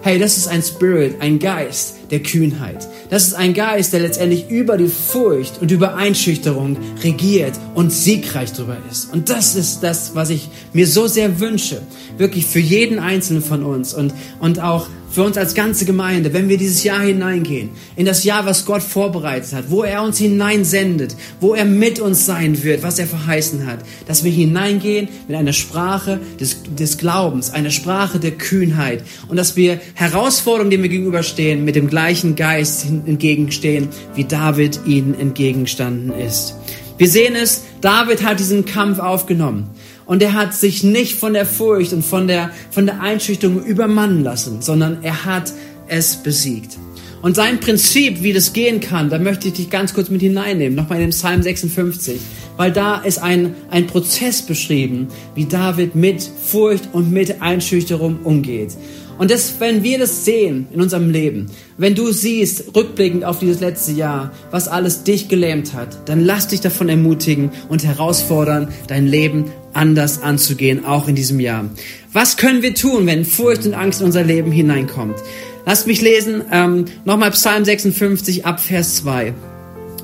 Hey, 0.02 0.20
das 0.20 0.38
ist 0.38 0.48
ein 0.48 0.62
Spirit, 0.62 1.16
ein 1.20 1.40
Geist 1.40 1.96
der 2.12 2.20
Kühnheit. 2.20 2.88
Das 3.10 3.26
ist 3.26 3.34
ein 3.36 3.54
Geist, 3.54 3.94
der 3.94 4.02
letztendlich 4.02 4.50
über 4.50 4.78
die 4.78 4.90
Furcht 4.90 5.62
und 5.62 5.72
über 5.72 5.96
Einschüchterung 5.96 6.78
regiert 7.04 7.54
und 7.74 7.94
siegreich 7.94 8.52
darüber 8.52 8.78
ist. 8.92 9.14
Und 9.14 9.30
das 9.30 9.56
ist 9.56 9.82
das, 9.82 10.14
was 10.14 10.30
ich 10.30 10.50
mir 10.74 10.88
so 10.88 11.08
sehr 11.08 11.40
wünsche. 11.40 11.82
Wirklich 12.18 12.46
für 12.46 12.60
jeden 12.60 13.00
Einzelnen 13.00 13.42
von 13.42 13.64
uns 13.64 13.94
und, 13.94 14.14
und 14.40 14.60
auch 14.60 14.88
für 15.18 15.24
uns 15.24 15.36
als 15.36 15.56
ganze 15.56 15.86
Gemeinde, 15.86 16.32
wenn 16.32 16.48
wir 16.48 16.60
dieses 16.60 16.84
Jahr 16.84 17.00
hineingehen, 17.00 17.72
in 17.96 18.06
das 18.06 18.24
Jahr, 18.24 18.46
was 18.46 18.68
Gott 18.68 18.84
vorbereitet 18.84 19.52
hat, 19.52 19.72
wo 19.72 19.82
er 19.82 20.04
uns 20.04 20.20
hineinsendet, 20.20 21.16
wo 21.40 21.56
er 21.56 21.66
mit 21.66 22.00
uns 22.00 22.28
sein 22.28 22.62
wird, 22.62 22.84
was 22.84 23.00
er 23.00 23.08
verheißen 23.08 23.66
hat, 23.66 23.80
dass 24.06 24.24
wir 24.24 24.32
hineingehen 24.32 25.10
mit 25.28 25.36
einer 25.36 25.54
Sprache 25.54 26.20
des, 26.40 26.58
des 26.78 27.00
Glaubens, 27.00 27.50
einer 27.50 27.72
Sprache 27.72 28.20
der 28.20 28.30
Kühnheit 28.30 29.04
und 29.28 29.38
dass 29.38 29.56
wir 29.56 29.80
Herausforderungen, 29.96 30.70
denen 30.70 30.84
wir 30.84 30.92
gegenüberstehen, 30.92 31.66
mit 31.66 31.76
dem 31.76 31.88
gleichen 31.88 32.36
Geist 32.36 32.86
entgegenstehen, 32.86 33.88
wie 34.14 34.24
David 34.24 34.82
ihnen 34.86 35.20
entgegengestanden 35.20 36.14
ist. 36.14 36.54
Wir 36.98 37.08
sehen 37.08 37.36
es, 37.36 37.64
David 37.82 38.24
hat 38.24 38.40
diesen 38.40 38.66
Kampf 38.66 39.00
aufgenommen. 39.00 39.70
Und 40.06 40.24
er 40.24 40.34
hat 40.34 40.54
sich 40.54 40.84
nicht 40.84 41.16
von 41.18 41.34
der 41.34 41.46
Furcht 41.46 41.94
und 41.94 42.04
von 42.04 42.28
der, 42.28 42.52
von 42.72 42.86
der 42.86 43.02
Einschüchterung 43.02 43.64
übermannen 43.64 44.24
lassen, 44.24 44.62
sondern 44.62 45.04
er 45.04 45.26
hat 45.26 45.52
es 45.88 46.16
besiegt. 46.16 46.78
Und 47.22 47.36
sein 47.36 47.60
Prinzip, 47.60 48.22
wie 48.22 48.32
das 48.32 48.54
gehen 48.54 48.80
kann, 48.80 49.10
da 49.10 49.20
möchte 49.20 49.48
ich 49.48 49.56
dich 49.56 49.70
ganz 49.70 49.94
kurz 49.94 50.10
mit 50.10 50.22
hineinnehmen, 50.22 50.76
nochmal 50.76 51.00
in 51.00 51.08
den 51.08 51.12
Psalm 51.12 51.42
56, 51.42 52.20
weil 52.56 52.72
da 52.72 52.98
ist 52.98 53.18
ein, 53.18 53.56
ein 53.70 53.88
Prozess 53.88 54.42
beschrieben, 54.42 55.08
wie 55.36 55.46
David 55.46 55.96
mit 55.96 56.22
Furcht 56.24 56.90
und 56.94 57.12
mit 57.12 57.42
Einschüchterung 57.42 58.20
umgeht. 58.24 58.76
Und 59.18 59.32
das, 59.32 59.56
wenn 59.60 59.84
wir 59.84 59.98
das 60.00 60.26
sehen 60.26 60.68
in 60.72 60.82
unserem 60.82 61.10
Leben, 61.10 61.48
wenn 61.78 61.96
du 61.96 62.12
siehst, 62.12 62.76
rückblickend 62.76 63.26
auf 63.26 63.40
dieses 63.40 63.60
letzte 63.60 63.92
Jahr, 63.92 64.32
was 64.52 64.68
alles 64.68 65.04
dich 65.04 65.28
gelähmt 65.28 65.74
hat, 65.74 66.08
dann 66.08 66.24
lass 66.24 66.48
dich 66.48 66.62
davon 66.62 66.90
ermutigen 66.90 67.52
und 67.70 67.84
herausfordern, 67.84 68.68
dein 68.88 69.08
Leben 69.08 69.46
anders 69.74 70.22
anzugehen, 70.22 70.86
auch 70.86 71.08
in 71.08 71.16
diesem 71.16 71.40
Jahr. 71.40 71.66
Was 72.14 72.38
können 72.38 72.62
wir 72.62 72.74
tun, 72.74 73.06
wenn 73.06 73.26
Furcht 73.26 73.66
und 73.66 73.74
Angst 73.74 74.02
in 74.02 74.06
unser 74.06 74.24
Leben 74.24 74.52
hineinkommt? 74.52 75.18
Lasst 75.66 75.88
mich 75.88 76.02
lesen, 76.02 76.44
ähm, 76.52 76.86
nochmal 77.04 77.32
Psalm 77.32 77.66
56 77.66 78.46
ab 78.46 78.60
Vers 78.60 78.96
2. 78.98 79.34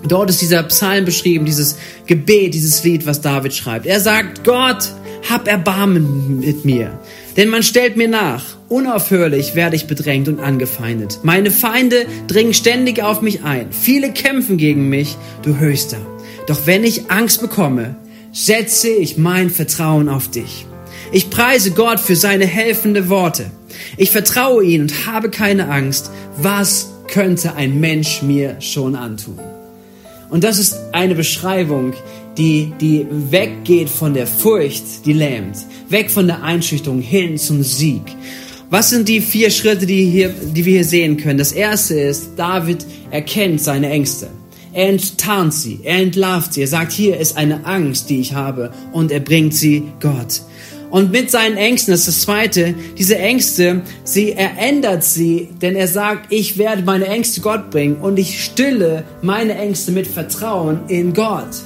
Dort 0.06 0.30
ist 0.30 0.42
dieser 0.42 0.64
Psalm 0.64 1.06
beschrieben, 1.06 1.46
dieses 1.46 1.78
Gebet, 2.06 2.54
dieses 2.54 2.84
Lied, 2.84 3.06
was 3.06 3.22
David 3.22 3.54
schreibt. 3.54 3.86
Er 3.86 4.02
sagt, 4.02 4.44
Gott, 4.44 4.90
hab 5.30 5.48
Erbarmen 5.48 6.40
mit 6.40 6.66
mir, 6.66 7.00
denn 7.38 7.50
man 7.50 7.64
stellt 7.64 7.96
mir 7.96 8.10
nach. 8.10 8.44
Unaufhörlich 8.74 9.54
werde 9.54 9.76
ich 9.76 9.86
bedrängt 9.86 10.28
und 10.28 10.40
angefeindet. 10.40 11.20
Meine 11.22 11.52
Feinde 11.52 12.08
dringen 12.26 12.56
ständig 12.56 13.04
auf 13.04 13.22
mich 13.22 13.44
ein. 13.44 13.68
Viele 13.72 14.12
kämpfen 14.12 14.58
gegen 14.58 14.90
mich, 14.90 15.16
du 15.44 15.60
Höchster. 15.60 16.00
Doch 16.48 16.66
wenn 16.66 16.84
ich 16.84 17.12
Angst 17.12 17.40
bekomme, 17.40 17.96
setze 18.32 18.90
ich 18.90 19.16
mein 19.16 19.52
Vertrauen 19.52 20.10
auf 20.10 20.28
dich. 20.32 20.66
Ich 21.12 21.30
preise 21.30 21.70
Gott 21.70 22.00
für 22.00 22.16
seine 22.16 22.48
helfende 22.48 23.10
Worte. 23.10 23.52
Ich 23.96 24.10
vertraue 24.10 24.64
ihm 24.64 24.82
und 24.82 25.06
habe 25.06 25.30
keine 25.30 25.70
Angst. 25.70 26.10
Was 26.38 26.94
könnte 27.08 27.54
ein 27.54 27.80
Mensch 27.80 28.24
mir 28.24 28.60
schon 28.60 28.96
antun? 28.96 29.38
Und 30.32 30.44
das 30.44 30.58
ist 30.58 30.80
eine 30.94 31.14
Beschreibung, 31.14 31.94
die, 32.40 32.74
die 32.82 33.06
weggeht 33.12 33.90
von 33.90 34.16
der 34.16 34.26
Furcht, 34.26 35.06
die 35.06 35.14
lähmt, 35.14 35.58
weg 35.90 36.10
von 36.10 36.26
der 36.26 36.42
Einschüchterung 36.42 37.02
hin 37.02 37.38
zum 37.38 37.62
Sieg. 37.62 38.02
Was 38.74 38.90
sind 38.90 39.08
die 39.08 39.22
vier 39.22 39.52
Schritte, 39.52 39.86
die, 39.86 40.10
hier, 40.10 40.30
die 40.30 40.66
wir 40.66 40.74
hier 40.74 40.84
sehen 40.84 41.18
können? 41.18 41.38
Das 41.38 41.52
erste 41.52 41.94
ist, 41.94 42.32
David 42.38 42.84
erkennt 43.12 43.62
seine 43.62 43.88
Ängste. 43.88 44.30
Er 44.74 44.90
enttarnt 44.90 45.54
sie, 45.54 45.82
er 45.84 46.00
entlarvt 46.00 46.56
sie, 46.56 46.62
er 46.62 46.68
sagt, 46.68 46.92
hier 46.92 47.20
ist 47.20 47.38
eine 47.38 47.68
Angst, 47.68 48.10
die 48.10 48.20
ich 48.20 48.34
habe 48.34 48.74
und 48.92 49.12
er 49.12 49.20
bringt 49.20 49.54
sie 49.54 49.84
Gott. 50.00 50.42
Und 50.90 51.12
mit 51.12 51.30
seinen 51.30 51.56
Ängsten, 51.56 51.92
das 51.92 52.08
ist 52.08 52.08
das 52.08 52.22
Zweite, 52.22 52.74
diese 52.98 53.20
Ängste, 53.20 53.84
sie, 54.06 54.32
er 54.32 54.58
ändert 54.58 55.04
sie, 55.04 55.50
denn 55.62 55.76
er 55.76 55.88
sagt, 55.88 56.34
ich 56.34 56.58
werde 56.58 56.82
meine 56.82 57.06
Ängste 57.06 57.42
Gott 57.42 57.70
bringen 57.70 57.98
und 57.98 58.18
ich 58.18 58.44
stille 58.44 59.04
meine 59.22 59.54
Ängste 59.54 59.92
mit 59.92 60.08
Vertrauen 60.08 60.80
in 60.88 61.14
Gott. 61.14 61.62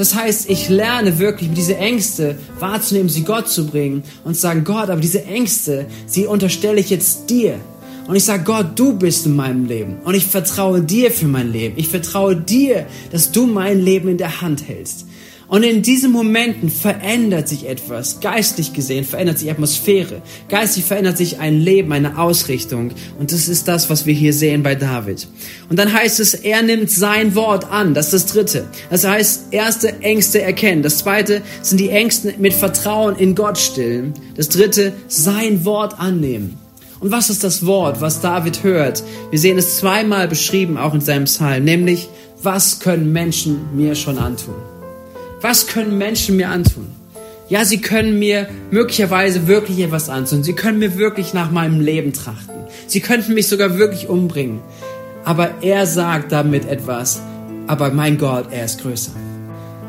Das 0.00 0.14
heißt, 0.14 0.48
ich 0.48 0.70
lerne 0.70 1.18
wirklich, 1.18 1.50
diese 1.52 1.76
Ängste 1.76 2.38
wahrzunehmen, 2.58 3.10
sie 3.10 3.22
Gott 3.22 3.50
zu 3.50 3.66
bringen 3.66 4.02
und 4.24 4.34
zu 4.34 4.40
sagen, 4.40 4.64
Gott, 4.64 4.88
aber 4.88 4.98
diese 4.98 5.26
Ängste, 5.26 5.84
sie 6.06 6.24
unterstelle 6.24 6.80
ich 6.80 6.88
jetzt 6.88 7.28
dir. 7.28 7.60
Und 8.08 8.16
ich 8.16 8.24
sage, 8.24 8.42
Gott, 8.44 8.68
du 8.76 8.94
bist 8.94 9.26
in 9.26 9.36
meinem 9.36 9.66
Leben. 9.66 9.98
Und 10.02 10.14
ich 10.14 10.24
vertraue 10.26 10.80
dir 10.80 11.10
für 11.10 11.26
mein 11.26 11.52
Leben. 11.52 11.74
Ich 11.76 11.88
vertraue 11.88 12.34
dir, 12.34 12.86
dass 13.12 13.30
du 13.30 13.44
mein 13.44 13.78
Leben 13.78 14.08
in 14.08 14.16
der 14.16 14.40
Hand 14.40 14.66
hältst. 14.66 15.04
Und 15.50 15.64
in 15.64 15.82
diesen 15.82 16.12
Momenten 16.12 16.70
verändert 16.70 17.48
sich 17.48 17.68
etwas. 17.68 18.20
Geistlich 18.20 18.72
gesehen 18.72 19.04
verändert 19.04 19.40
sich 19.40 19.50
Atmosphäre. 19.50 20.22
Geistlich 20.48 20.84
verändert 20.84 21.16
sich 21.16 21.40
ein 21.40 21.58
Leben, 21.58 21.92
eine 21.92 22.18
Ausrichtung. 22.18 22.92
Und 23.18 23.32
das 23.32 23.48
ist 23.48 23.66
das, 23.66 23.90
was 23.90 24.06
wir 24.06 24.14
hier 24.14 24.32
sehen 24.32 24.62
bei 24.62 24.76
David. 24.76 25.26
Und 25.68 25.76
dann 25.76 25.92
heißt 25.92 26.20
es, 26.20 26.34
er 26.34 26.62
nimmt 26.62 26.88
sein 26.88 27.34
Wort 27.34 27.68
an. 27.68 27.94
Das 27.94 28.14
ist 28.14 28.26
das 28.26 28.32
dritte. 28.32 28.68
Das 28.90 29.04
heißt, 29.04 29.46
erste 29.50 30.00
Ängste 30.02 30.40
erkennen. 30.40 30.84
Das 30.84 30.98
zweite 30.98 31.42
sind 31.62 31.80
die 31.80 31.90
Ängste 31.90 32.32
mit 32.38 32.54
Vertrauen 32.54 33.16
in 33.16 33.34
Gott 33.34 33.58
stillen. 33.58 34.14
Das 34.36 34.50
dritte, 34.50 34.92
sein 35.08 35.64
Wort 35.64 35.98
annehmen. 35.98 36.58
Und 37.00 37.10
was 37.10 37.28
ist 37.28 37.42
das 37.42 37.66
Wort, 37.66 38.00
was 38.00 38.20
David 38.20 38.62
hört? 38.62 39.02
Wir 39.30 39.38
sehen 39.40 39.58
es 39.58 39.78
zweimal 39.78 40.28
beschrieben, 40.28 40.78
auch 40.78 40.94
in 40.94 41.00
seinem 41.00 41.24
Psalm, 41.24 41.64
nämlich, 41.64 42.08
was 42.40 42.78
können 42.78 43.10
Menschen 43.10 43.74
mir 43.74 43.96
schon 43.96 44.16
antun? 44.16 44.54
Was 45.42 45.66
können 45.66 45.96
Menschen 45.96 46.36
mir 46.36 46.50
antun? 46.50 46.88
Ja, 47.48 47.64
sie 47.64 47.80
können 47.80 48.18
mir 48.18 48.48
möglicherweise 48.70 49.48
wirklich 49.48 49.80
etwas 49.80 50.10
antun. 50.10 50.44
Sie 50.44 50.52
können 50.52 50.78
mir 50.78 50.98
wirklich 50.98 51.32
nach 51.32 51.50
meinem 51.50 51.80
Leben 51.80 52.12
trachten. 52.12 52.54
Sie 52.86 53.00
könnten 53.00 53.34
mich 53.34 53.48
sogar 53.48 53.78
wirklich 53.78 54.08
umbringen. 54.08 54.60
Aber 55.24 55.62
er 55.62 55.86
sagt 55.86 56.30
damit 56.30 56.68
etwas. 56.68 57.22
Aber 57.66 57.90
mein 57.90 58.18
Gott, 58.18 58.46
er 58.50 58.66
ist 58.66 58.82
größer. 58.82 59.12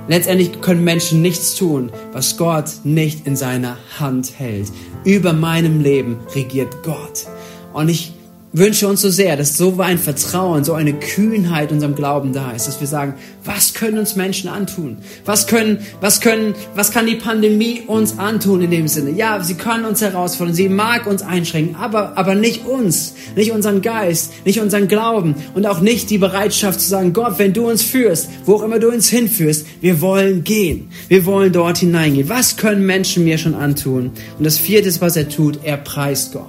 Letztendlich 0.08 0.62
können 0.62 0.84
Menschen 0.84 1.22
nichts 1.22 1.56
tun, 1.56 1.92
was 2.14 2.38
Gott 2.38 2.72
nicht 2.84 3.28
in 3.28 3.36
seiner 3.36 3.78
Hand 4.00 4.40
hält. 4.40 4.72
Über 5.04 5.34
meinem 5.34 5.82
Leben 5.82 6.20
regiert 6.34 6.82
Gott. 6.84 7.28
Und 7.74 7.90
ich 7.90 8.14
wünsche 8.54 8.88
uns 8.88 9.02
so 9.02 9.10
sehr, 9.10 9.38
dass 9.38 9.58
so 9.58 9.80
ein 9.80 9.98
Vertrauen, 9.98 10.64
so 10.64 10.74
eine 10.74 10.94
Kühnheit 10.94 11.72
unserem 11.72 11.96
Glauben 11.96 12.34
da 12.34 12.52
ist, 12.52 12.68
dass 12.68 12.82
wir 12.82 12.88
sagen, 12.88 13.14
was 13.46 13.74
können 13.74 13.98
uns 13.98 14.16
Menschen 14.16 14.50
antun? 14.50 14.98
Was 15.26 15.48
können, 15.48 15.80
was 16.02 16.20
können, 16.20 16.54
was 16.76 16.92
kann 16.92 17.06
die 17.06 17.16
Pandemie 17.16 17.84
uns 17.88 18.20
antun 18.20 18.62
in 18.62 18.72
dem 18.72 18.88
Sinne? 18.88 19.12
Ja, 19.12 19.42
sie 19.42 19.56
können 19.56 19.86
uns 19.86 20.02
herausfordern, 20.02 20.54
sie 20.54 20.68
mag 20.68 21.08
uns 21.08 21.22
einschränken, 21.22 21.76
aber, 21.76 22.18
aber 22.18 22.36
nicht 22.36 22.66
uns, 22.66 23.14
nicht 23.36 23.52
unseren 23.52 23.82
Geist, 23.82 24.34
nicht 24.46 24.60
unseren 24.60 24.90
Glauben 24.90 25.36
und 25.54 25.66
auch 25.66 25.80
nicht 25.80 26.10
die 26.10 26.18
Bereitschaft 26.18 26.82
zu 26.82 26.90
sagen, 26.90 27.14
Gott, 27.14 27.40
wenn 27.40 27.54
du 27.54 27.70
uns 27.70 27.84
führst, 27.84 28.30
wo 28.46 28.56
auch 28.56 28.64
immer 28.64 28.80
du 28.80 28.90
uns 28.90 29.08
hinführst, 29.10 29.66
wir 29.80 30.02
wollen 30.02 30.44
gehen. 30.44 30.90
Wir 31.08 31.26
wollen 31.26 31.54
dort 31.54 31.78
hineingehen. 31.78 32.28
Was 32.28 32.58
können 32.58 32.86
Menschen 32.86 33.24
mir 33.24 33.38
schon 33.38 33.56
antun? 33.56 34.12
Und 34.38 34.44
das 34.44 34.58
vierte, 34.58 34.92
was 35.00 35.16
er 35.16 35.30
tut, 35.30 35.60
er 35.64 35.78
preist 35.78 36.34
Gott. 36.34 36.48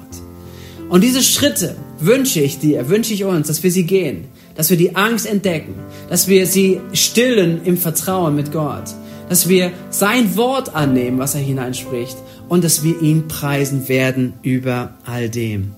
Und 0.88 1.02
diese 1.02 1.22
Schritte 1.22 1.76
wünsche 2.04 2.40
ich 2.40 2.58
dir, 2.58 2.88
wünsche 2.88 3.14
ich 3.14 3.24
uns, 3.24 3.48
dass 3.48 3.62
wir 3.62 3.70
sie 3.70 3.84
gehen, 3.84 4.24
dass 4.54 4.70
wir 4.70 4.76
die 4.76 4.96
Angst 4.96 5.26
entdecken, 5.26 5.74
dass 6.08 6.28
wir 6.28 6.46
sie 6.46 6.80
stillen 6.92 7.62
im 7.64 7.76
Vertrauen 7.76 8.36
mit 8.36 8.52
Gott, 8.52 8.84
dass 9.28 9.48
wir 9.48 9.72
sein 9.90 10.36
Wort 10.36 10.74
annehmen, 10.74 11.18
was 11.18 11.34
er 11.34 11.40
hineinspricht 11.40 12.16
und 12.48 12.64
dass 12.64 12.82
wir 12.84 13.00
ihn 13.00 13.28
preisen 13.28 13.88
werden 13.88 14.34
über 14.42 14.94
all 15.04 15.28
dem. 15.28 15.72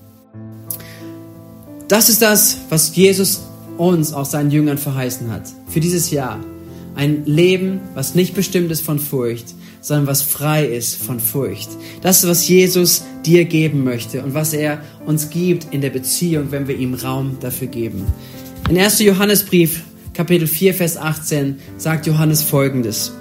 Das 1.87 2.09
ist 2.09 2.21
das, 2.21 2.57
was 2.69 2.95
Jesus 2.95 3.43
uns, 3.77 4.13
auch 4.13 4.25
seinen 4.25 4.51
Jüngern 4.51 4.77
verheißen 4.77 5.31
hat 5.31 5.43
für 5.67 5.79
dieses 5.79 6.11
Jahr. 6.11 6.39
Ein 6.95 7.25
Leben, 7.25 7.81
was 7.93 8.15
nicht 8.15 8.33
bestimmt 8.33 8.71
ist 8.71 8.81
von 8.81 8.99
Furcht, 8.99 9.54
sondern 9.85 10.07
was 10.07 10.23
frei 10.23 10.65
ist 10.65 10.95
von 10.95 11.19
Furcht. 11.19 11.69
Das 12.01 12.23
ist, 12.23 12.27
was 12.27 12.47
Jesus 12.47 13.03
dir 13.23 13.45
geben 13.45 13.83
möchte 13.83 14.23
und 14.23 14.33
was 14.33 14.51
er 14.53 14.81
uns 15.05 15.29
gibt 15.29 15.71
in 15.71 15.81
der 15.81 15.91
Beziehung, 15.91 16.47
wenn 16.49 16.67
wir 16.67 16.75
ihm 16.75 16.95
Raum 16.95 17.37
dafür 17.39 17.67
geben. 17.67 18.03
In 18.67 18.79
1. 18.79 18.99
Johannesbrief, 19.01 19.83
Kapitel 20.15 20.47
4, 20.47 20.73
Vers 20.73 20.97
18, 20.97 21.59
sagt 21.77 22.07
Johannes 22.07 22.41
folgendes. 22.41 23.13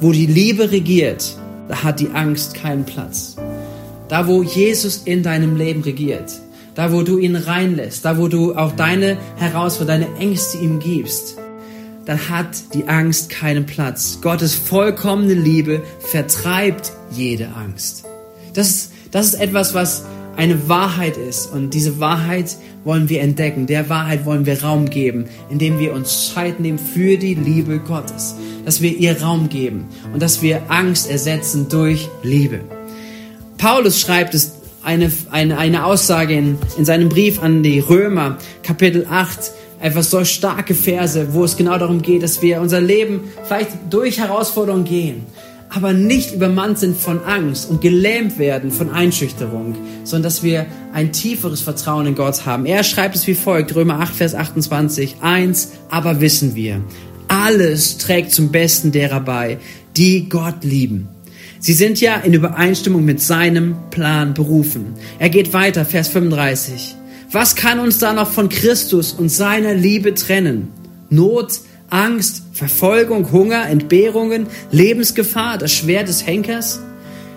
Wo 0.00 0.12
die 0.12 0.26
Liebe 0.26 0.70
regiert, 0.70 1.36
da 1.66 1.82
hat 1.82 1.98
die 1.98 2.10
Angst 2.10 2.54
keinen 2.54 2.84
Platz. 2.84 3.34
Da, 4.08 4.28
wo 4.28 4.44
Jesus 4.44 4.98
in 5.04 5.24
deinem 5.24 5.56
Leben 5.56 5.82
regiert, 5.82 6.40
da, 6.76 6.92
wo 6.92 7.02
du 7.02 7.18
ihn 7.18 7.34
reinlässt, 7.34 8.04
da, 8.04 8.16
wo 8.16 8.28
du 8.28 8.54
auch 8.54 8.70
deine 8.76 9.16
Herausforderungen, 9.38 10.06
deine 10.06 10.20
Ängste 10.20 10.58
ihm 10.58 10.78
gibst, 10.78 11.36
dann 12.04 12.28
hat 12.28 12.74
die 12.74 12.88
Angst 12.88 13.30
keinen 13.30 13.66
Platz. 13.66 14.18
Gottes 14.20 14.54
vollkommene 14.54 15.34
Liebe 15.34 15.82
vertreibt 16.00 16.92
jede 17.10 17.48
Angst. 17.54 18.04
Das 18.54 18.68
ist, 18.68 18.92
das 19.10 19.26
ist 19.26 19.34
etwas, 19.34 19.74
was 19.74 20.04
eine 20.36 20.68
Wahrheit 20.68 21.16
ist. 21.16 21.46
Und 21.46 21.74
diese 21.74 22.00
Wahrheit 22.00 22.56
wollen 22.84 23.08
wir 23.08 23.20
entdecken. 23.20 23.66
Der 23.66 23.88
Wahrheit 23.88 24.24
wollen 24.24 24.46
wir 24.46 24.62
Raum 24.62 24.90
geben, 24.90 25.26
indem 25.50 25.78
wir 25.78 25.92
uns 25.92 26.32
Zeit 26.34 26.60
nehmen 26.60 26.78
für 26.78 27.16
die 27.16 27.34
Liebe 27.34 27.78
Gottes. 27.78 28.34
Dass 28.64 28.80
wir 28.80 28.96
ihr 28.96 29.20
Raum 29.20 29.48
geben 29.48 29.86
und 30.12 30.22
dass 30.22 30.42
wir 30.42 30.62
Angst 30.70 31.10
ersetzen 31.10 31.68
durch 31.68 32.08
Liebe. 32.22 32.60
Paulus 33.58 34.00
schreibt 34.00 34.34
es 34.34 34.54
eine, 34.82 35.12
eine, 35.30 35.58
eine 35.58 35.84
Aussage 35.84 36.34
in, 36.34 36.58
in 36.76 36.84
seinem 36.84 37.08
Brief 37.08 37.40
an 37.40 37.62
die 37.62 37.78
Römer, 37.78 38.38
Kapitel 38.62 39.06
8, 39.08 39.52
etwas 39.82 40.10
so 40.10 40.24
starke 40.24 40.74
Verse, 40.74 41.34
wo 41.34 41.44
es 41.44 41.56
genau 41.56 41.76
darum 41.76 42.00
geht, 42.00 42.22
dass 42.22 42.40
wir 42.40 42.60
unser 42.60 42.80
Leben 42.80 43.20
vielleicht 43.44 43.70
durch 43.90 44.18
Herausforderungen 44.18 44.84
gehen, 44.84 45.26
aber 45.68 45.92
nicht 45.92 46.34
übermannt 46.34 46.78
sind 46.78 46.96
von 46.96 47.22
Angst 47.24 47.68
und 47.68 47.80
gelähmt 47.80 48.38
werden 48.38 48.70
von 48.70 48.90
Einschüchterung, 48.90 49.74
sondern 50.04 50.22
dass 50.24 50.42
wir 50.42 50.66
ein 50.92 51.12
tieferes 51.12 51.60
Vertrauen 51.60 52.06
in 52.06 52.14
Gott 52.14 52.46
haben. 52.46 52.64
Er 52.64 52.84
schreibt 52.84 53.16
es 53.16 53.26
wie 53.26 53.34
folgt, 53.34 53.74
Römer 53.74 54.00
8, 54.00 54.14
Vers 54.14 54.34
28, 54.34 55.16
eins, 55.20 55.72
aber 55.90 56.20
wissen 56.20 56.54
wir, 56.54 56.80
alles 57.26 57.98
trägt 57.98 58.32
zum 58.32 58.52
Besten 58.52 58.92
derer 58.92 59.20
bei, 59.20 59.58
die 59.96 60.28
Gott 60.28 60.62
lieben. 60.62 61.08
Sie 61.58 61.72
sind 61.72 62.00
ja 62.00 62.16
in 62.16 62.34
Übereinstimmung 62.34 63.04
mit 63.04 63.20
seinem 63.20 63.76
Plan 63.90 64.34
berufen. 64.34 64.94
Er 65.18 65.28
geht 65.28 65.52
weiter, 65.52 65.84
Vers 65.84 66.08
35. 66.08 66.96
Was 67.32 67.56
kann 67.56 67.80
uns 67.80 67.96
da 67.98 68.12
noch 68.12 68.30
von 68.30 68.50
Christus 68.50 69.14
und 69.14 69.30
seiner 69.30 69.72
Liebe 69.72 70.12
trennen? 70.12 70.68
Not, 71.08 71.60
Angst, 71.88 72.42
Verfolgung, 72.52 73.32
Hunger, 73.32 73.70
Entbehrungen, 73.70 74.48
Lebensgefahr, 74.70 75.56
das 75.56 75.72
Schwert 75.72 76.08
des 76.08 76.26
Henkers? 76.26 76.80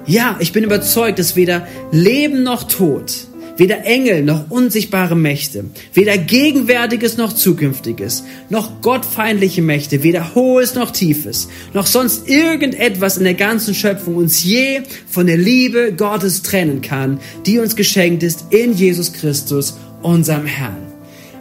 Ja, 0.06 0.36
ich 0.40 0.52
bin 0.52 0.66
überzeugt, 0.66 1.18
dass 1.18 1.38
weder 1.38 1.66
Leben 1.94 2.44
noch 2.44 2.64
Tod, 2.64 3.14
weder 3.58 3.86
Engel 3.86 4.22
noch 4.24 4.52
unsichtbare 4.52 5.16
Mächte, 5.16 5.66
weder 5.94 6.18
Gegenwärtiges 6.18 7.16
noch 7.16 7.32
Zukünftiges, 7.32 8.26
noch 8.50 8.82
gottfeindliche 8.82 9.62
Mächte, 9.62 10.04
weder 10.04 10.36
Hohes 10.36 10.76
noch 10.76 10.92
Tiefes, 10.92 11.48
noch 11.74 11.88
sonst 11.88 12.28
irgendetwas 12.28 13.18
in 13.18 13.24
der 13.24 13.34
ganzen 13.34 13.74
Schöpfung 13.74 14.18
uns 14.18 14.44
je 14.44 14.82
von 15.08 15.26
der 15.26 15.38
Liebe 15.38 15.94
Gottes 15.94 16.42
trennen 16.42 16.82
kann, 16.82 17.20
die 17.46 17.60
uns 17.60 17.78
geschenkt 17.78 18.24
ist 18.24 18.48
in 18.50 18.74
Jesus 18.74 19.14
Christus, 19.14 19.76
unserem 20.06 20.46
Herrn. 20.46 20.88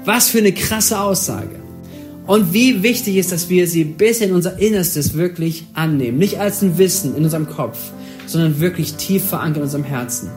Was 0.04 0.30
für 0.30 0.38
eine 0.38 0.52
krasse 0.52 1.00
Aussage. 1.00 1.60
Und 2.26 2.54
wie 2.54 2.82
wichtig 2.82 3.16
ist, 3.16 3.32
dass 3.32 3.50
wir 3.50 3.66
sie 3.66 3.84
bis 3.84 4.20
in 4.20 4.32
unser 4.32 4.58
Innerstes 4.58 5.14
wirklich 5.14 5.64
annehmen. 5.74 6.18
Nicht 6.18 6.40
als 6.40 6.62
ein 6.62 6.78
Wissen 6.78 7.14
in 7.16 7.24
unserem 7.24 7.48
Kopf, 7.48 7.78
sondern 8.26 8.60
wirklich 8.60 8.94
tief 8.94 9.24
verankert 9.24 9.58
in 9.58 9.62
unserem 9.64 9.84
Herzen. 9.84 10.30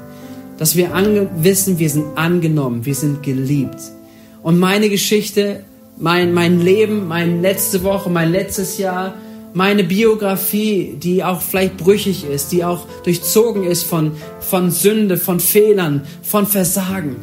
Dass 0.58 0.76
wir 0.76 0.90
wissen, 1.38 1.80
wir 1.80 1.90
sind 1.90 2.06
angenommen, 2.18 2.86
wir 2.86 2.96
sind 2.96 3.24
geliebt. 3.24 3.80
Und 4.44 4.60
meine 4.60 4.90
Geschichte, 4.90 5.64
mein, 5.98 6.34
mein 6.34 6.60
Leben, 6.60 7.08
meine 7.08 7.40
letzte 7.40 7.84
Woche, 7.84 8.10
mein 8.10 8.32
letztes 8.32 8.78
Jahr, 8.78 9.14
meine 9.54 9.86
Biografie, 9.86 10.98
die 11.02 11.24
auch 11.24 11.42
vielleicht 11.42 11.78
brüchig 11.78 12.26
ist, 12.30 12.52
die 12.52 12.66
auch 12.66 12.86
durchzogen 13.04 13.64
ist 13.64 13.84
von, 13.84 14.12
von 14.42 14.72
Sünde, 14.72 15.16
von 15.18 15.40
Fehlern, 15.40 16.02
von 16.22 16.46
Versagen 16.46 17.16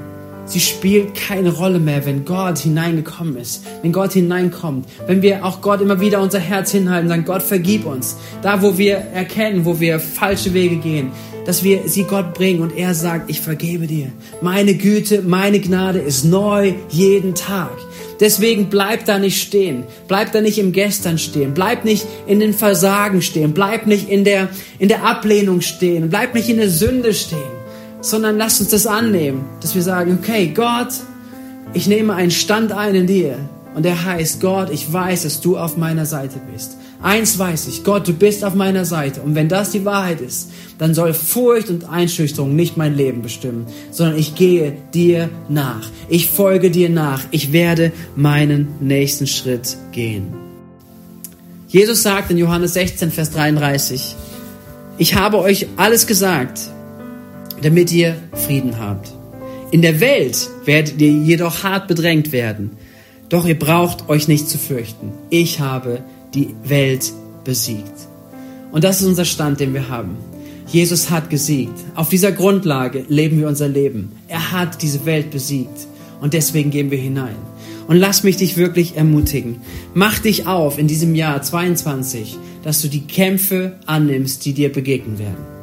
Sie 0.46 0.60
spielt 0.60 1.14
keine 1.14 1.54
Rolle 1.54 1.78
mehr, 1.78 2.04
wenn 2.04 2.26
Gott 2.26 2.58
hineingekommen 2.58 3.36
ist, 3.36 3.64
wenn 3.82 3.92
Gott 3.92 4.12
hineinkommt, 4.12 4.86
wenn 5.06 5.22
wir 5.22 5.44
auch 5.44 5.62
Gott 5.62 5.80
immer 5.80 6.00
wieder 6.00 6.20
unser 6.20 6.38
Herz 6.38 6.70
hinhalten, 6.70 7.08
sagen, 7.08 7.24
Gott 7.24 7.42
vergib 7.42 7.86
uns. 7.86 8.16
Da, 8.42 8.60
wo 8.60 8.76
wir 8.76 8.96
erkennen, 8.96 9.64
wo 9.64 9.80
wir 9.80 9.98
falsche 9.98 10.52
Wege 10.52 10.76
gehen, 10.76 11.12
dass 11.46 11.64
wir 11.64 11.88
sie 11.88 12.04
Gott 12.04 12.34
bringen 12.34 12.60
und 12.60 12.76
er 12.76 12.94
sagt, 12.94 13.30
ich 13.30 13.40
vergebe 13.40 13.86
dir. 13.86 14.12
Meine 14.42 14.74
Güte, 14.74 15.22
meine 15.22 15.60
Gnade 15.60 15.98
ist 15.98 16.24
neu 16.24 16.74
jeden 16.90 17.34
Tag. 17.34 17.72
Deswegen 18.20 18.66
bleib 18.66 19.06
da 19.06 19.18
nicht 19.18 19.40
stehen. 19.40 19.84
Bleib 20.08 20.32
da 20.32 20.40
nicht 20.40 20.58
im 20.58 20.72
Gestern 20.72 21.18
stehen. 21.18 21.52
Bleib 21.52 21.84
nicht 21.84 22.06
in 22.26 22.38
den 22.38 22.54
Versagen 22.54 23.22
stehen. 23.22 23.52
Bleib 23.52 23.86
nicht 23.86 24.08
in 24.08 24.24
der, 24.24 24.48
in 24.78 24.88
der 24.88 25.04
Ablehnung 25.04 25.62
stehen. 25.62 26.10
Bleib 26.10 26.34
nicht 26.34 26.48
in 26.48 26.58
der 26.58 26.70
Sünde 26.70 27.12
stehen 27.12 27.53
sondern 28.04 28.36
lasst 28.36 28.60
uns 28.60 28.68
das 28.68 28.86
annehmen, 28.86 29.46
dass 29.62 29.74
wir 29.74 29.82
sagen, 29.82 30.18
okay, 30.20 30.52
Gott, 30.54 30.92
ich 31.72 31.86
nehme 31.88 32.14
einen 32.14 32.30
Stand 32.30 32.70
ein 32.70 32.94
in 32.94 33.06
dir. 33.06 33.38
Und 33.74 33.84
der 33.84 34.04
heißt, 34.04 34.40
Gott, 34.40 34.70
ich 34.70 34.92
weiß, 34.92 35.22
dass 35.22 35.40
du 35.40 35.56
auf 35.56 35.78
meiner 35.78 36.04
Seite 36.04 36.38
bist. 36.52 36.76
Eins 37.02 37.38
weiß 37.38 37.66
ich, 37.66 37.82
Gott, 37.82 38.06
du 38.06 38.12
bist 38.12 38.44
auf 38.44 38.54
meiner 38.54 38.84
Seite. 38.84 39.22
Und 39.22 39.34
wenn 39.34 39.48
das 39.48 39.70
die 39.70 39.86
Wahrheit 39.86 40.20
ist, 40.20 40.50
dann 40.78 40.94
soll 40.94 41.14
Furcht 41.14 41.70
und 41.70 41.88
Einschüchterung 41.88 42.54
nicht 42.54 42.76
mein 42.76 42.94
Leben 42.94 43.22
bestimmen, 43.22 43.66
sondern 43.90 44.18
ich 44.18 44.34
gehe 44.34 44.76
dir 44.92 45.30
nach. 45.48 45.88
Ich 46.08 46.28
folge 46.28 46.70
dir 46.70 46.90
nach. 46.90 47.22
Ich 47.30 47.52
werde 47.52 47.90
meinen 48.16 48.68
nächsten 48.80 49.26
Schritt 49.26 49.76
gehen. 49.92 50.34
Jesus 51.68 52.02
sagt 52.02 52.30
in 52.30 52.36
Johannes 52.36 52.74
16, 52.74 53.10
Vers 53.10 53.30
33, 53.30 54.14
ich 54.98 55.16
habe 55.16 55.38
euch 55.38 55.66
alles 55.76 56.06
gesagt, 56.06 56.70
damit 57.64 57.90
ihr 57.92 58.16
Frieden 58.34 58.78
habt. 58.78 59.10
In 59.70 59.80
der 59.80 59.98
Welt 59.98 60.50
werdet 60.66 61.00
ihr 61.00 61.10
jedoch 61.10 61.62
hart 61.64 61.88
bedrängt 61.88 62.30
werden. 62.30 62.72
Doch 63.30 63.46
ihr 63.46 63.58
braucht 63.58 64.10
euch 64.10 64.28
nicht 64.28 64.50
zu 64.50 64.58
fürchten. 64.58 65.12
Ich 65.30 65.60
habe 65.60 66.04
die 66.34 66.54
Welt 66.62 67.10
besiegt. 67.42 67.94
Und 68.70 68.84
das 68.84 69.00
ist 69.00 69.06
unser 69.06 69.24
Stand, 69.24 69.60
den 69.60 69.72
wir 69.72 69.88
haben. 69.88 70.16
Jesus 70.66 71.10
hat 71.10 71.30
gesiegt. 71.30 71.72
Auf 71.94 72.10
dieser 72.10 72.32
Grundlage 72.32 73.06
leben 73.08 73.38
wir 73.38 73.48
unser 73.48 73.68
Leben. 73.68 74.12
Er 74.28 74.52
hat 74.52 74.82
diese 74.82 75.06
Welt 75.06 75.30
besiegt. 75.30 75.88
Und 76.20 76.34
deswegen 76.34 76.70
gehen 76.70 76.90
wir 76.90 76.98
hinein. 76.98 77.36
Und 77.86 77.96
lass 77.96 78.24
mich 78.24 78.36
dich 78.36 78.58
wirklich 78.58 78.96
ermutigen. 78.96 79.56
Mach 79.94 80.18
dich 80.18 80.46
auf 80.46 80.78
in 80.78 80.86
diesem 80.86 81.14
Jahr 81.14 81.40
22, 81.40 82.36
dass 82.62 82.82
du 82.82 82.88
die 82.88 83.06
Kämpfe 83.06 83.78
annimmst, 83.86 84.44
die 84.44 84.52
dir 84.52 84.70
begegnen 84.70 85.18
werden. 85.18 85.53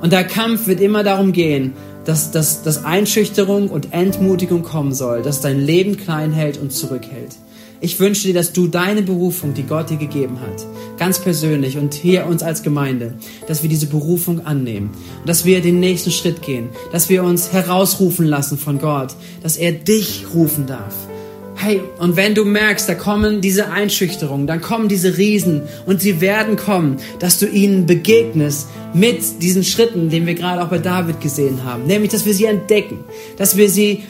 Und 0.00 0.12
der 0.12 0.24
Kampf 0.24 0.66
wird 0.66 0.80
immer 0.80 1.02
darum 1.02 1.32
gehen, 1.32 1.74
dass, 2.04 2.30
dass, 2.30 2.62
dass 2.62 2.84
Einschüchterung 2.84 3.68
und 3.68 3.92
Entmutigung 3.92 4.62
kommen 4.62 4.94
soll, 4.94 5.22
dass 5.22 5.40
dein 5.40 5.60
Leben 5.60 5.96
klein 5.96 6.32
hält 6.32 6.58
und 6.58 6.72
zurückhält. 6.72 7.36
Ich 7.82 7.98
wünsche 7.98 8.26
dir, 8.26 8.34
dass 8.34 8.52
du 8.52 8.66
deine 8.66 9.00
Berufung, 9.00 9.54
die 9.54 9.62
Gott 9.62 9.88
dir 9.88 9.96
gegeben 9.96 10.38
hat, 10.40 10.66
ganz 10.98 11.18
persönlich 11.18 11.78
und 11.78 11.94
hier 11.94 12.26
uns 12.26 12.42
als 12.42 12.62
Gemeinde, 12.62 13.14
dass 13.48 13.62
wir 13.62 13.70
diese 13.70 13.86
Berufung 13.86 14.44
annehmen 14.44 14.90
und 15.20 15.28
dass 15.28 15.46
wir 15.46 15.62
den 15.62 15.80
nächsten 15.80 16.10
Schritt 16.10 16.42
gehen, 16.42 16.68
dass 16.92 17.08
wir 17.08 17.24
uns 17.24 17.52
herausrufen 17.52 18.26
lassen 18.26 18.58
von 18.58 18.78
Gott, 18.78 19.14
dass 19.42 19.56
er 19.56 19.72
dich 19.72 20.26
rufen 20.34 20.66
darf 20.66 20.94
Hey, 21.62 21.82
und 21.98 22.16
wenn 22.16 22.34
du 22.34 22.46
merkst, 22.46 22.88
da 22.88 22.94
kommen 22.94 23.42
diese 23.42 23.70
Einschüchterungen, 23.70 24.46
dann 24.46 24.62
kommen 24.62 24.88
diese 24.88 25.18
Riesen 25.18 25.64
und 25.84 26.00
sie 26.00 26.22
werden 26.22 26.56
kommen, 26.56 26.96
dass 27.18 27.38
du 27.38 27.46
ihnen 27.46 27.84
begegnest 27.84 28.68
mit 28.94 29.42
diesen 29.42 29.62
Schritten, 29.62 30.08
den 30.08 30.24
wir 30.24 30.32
gerade 30.32 30.62
auch 30.62 30.68
bei 30.68 30.78
David 30.78 31.20
gesehen 31.20 31.62
haben. 31.62 31.84
Nämlich, 31.86 32.12
dass 32.12 32.24
wir 32.24 32.32
sie 32.32 32.46
entdecken, 32.46 33.04
dass 33.36 33.58
wir 33.58 33.68
sie 33.68 34.04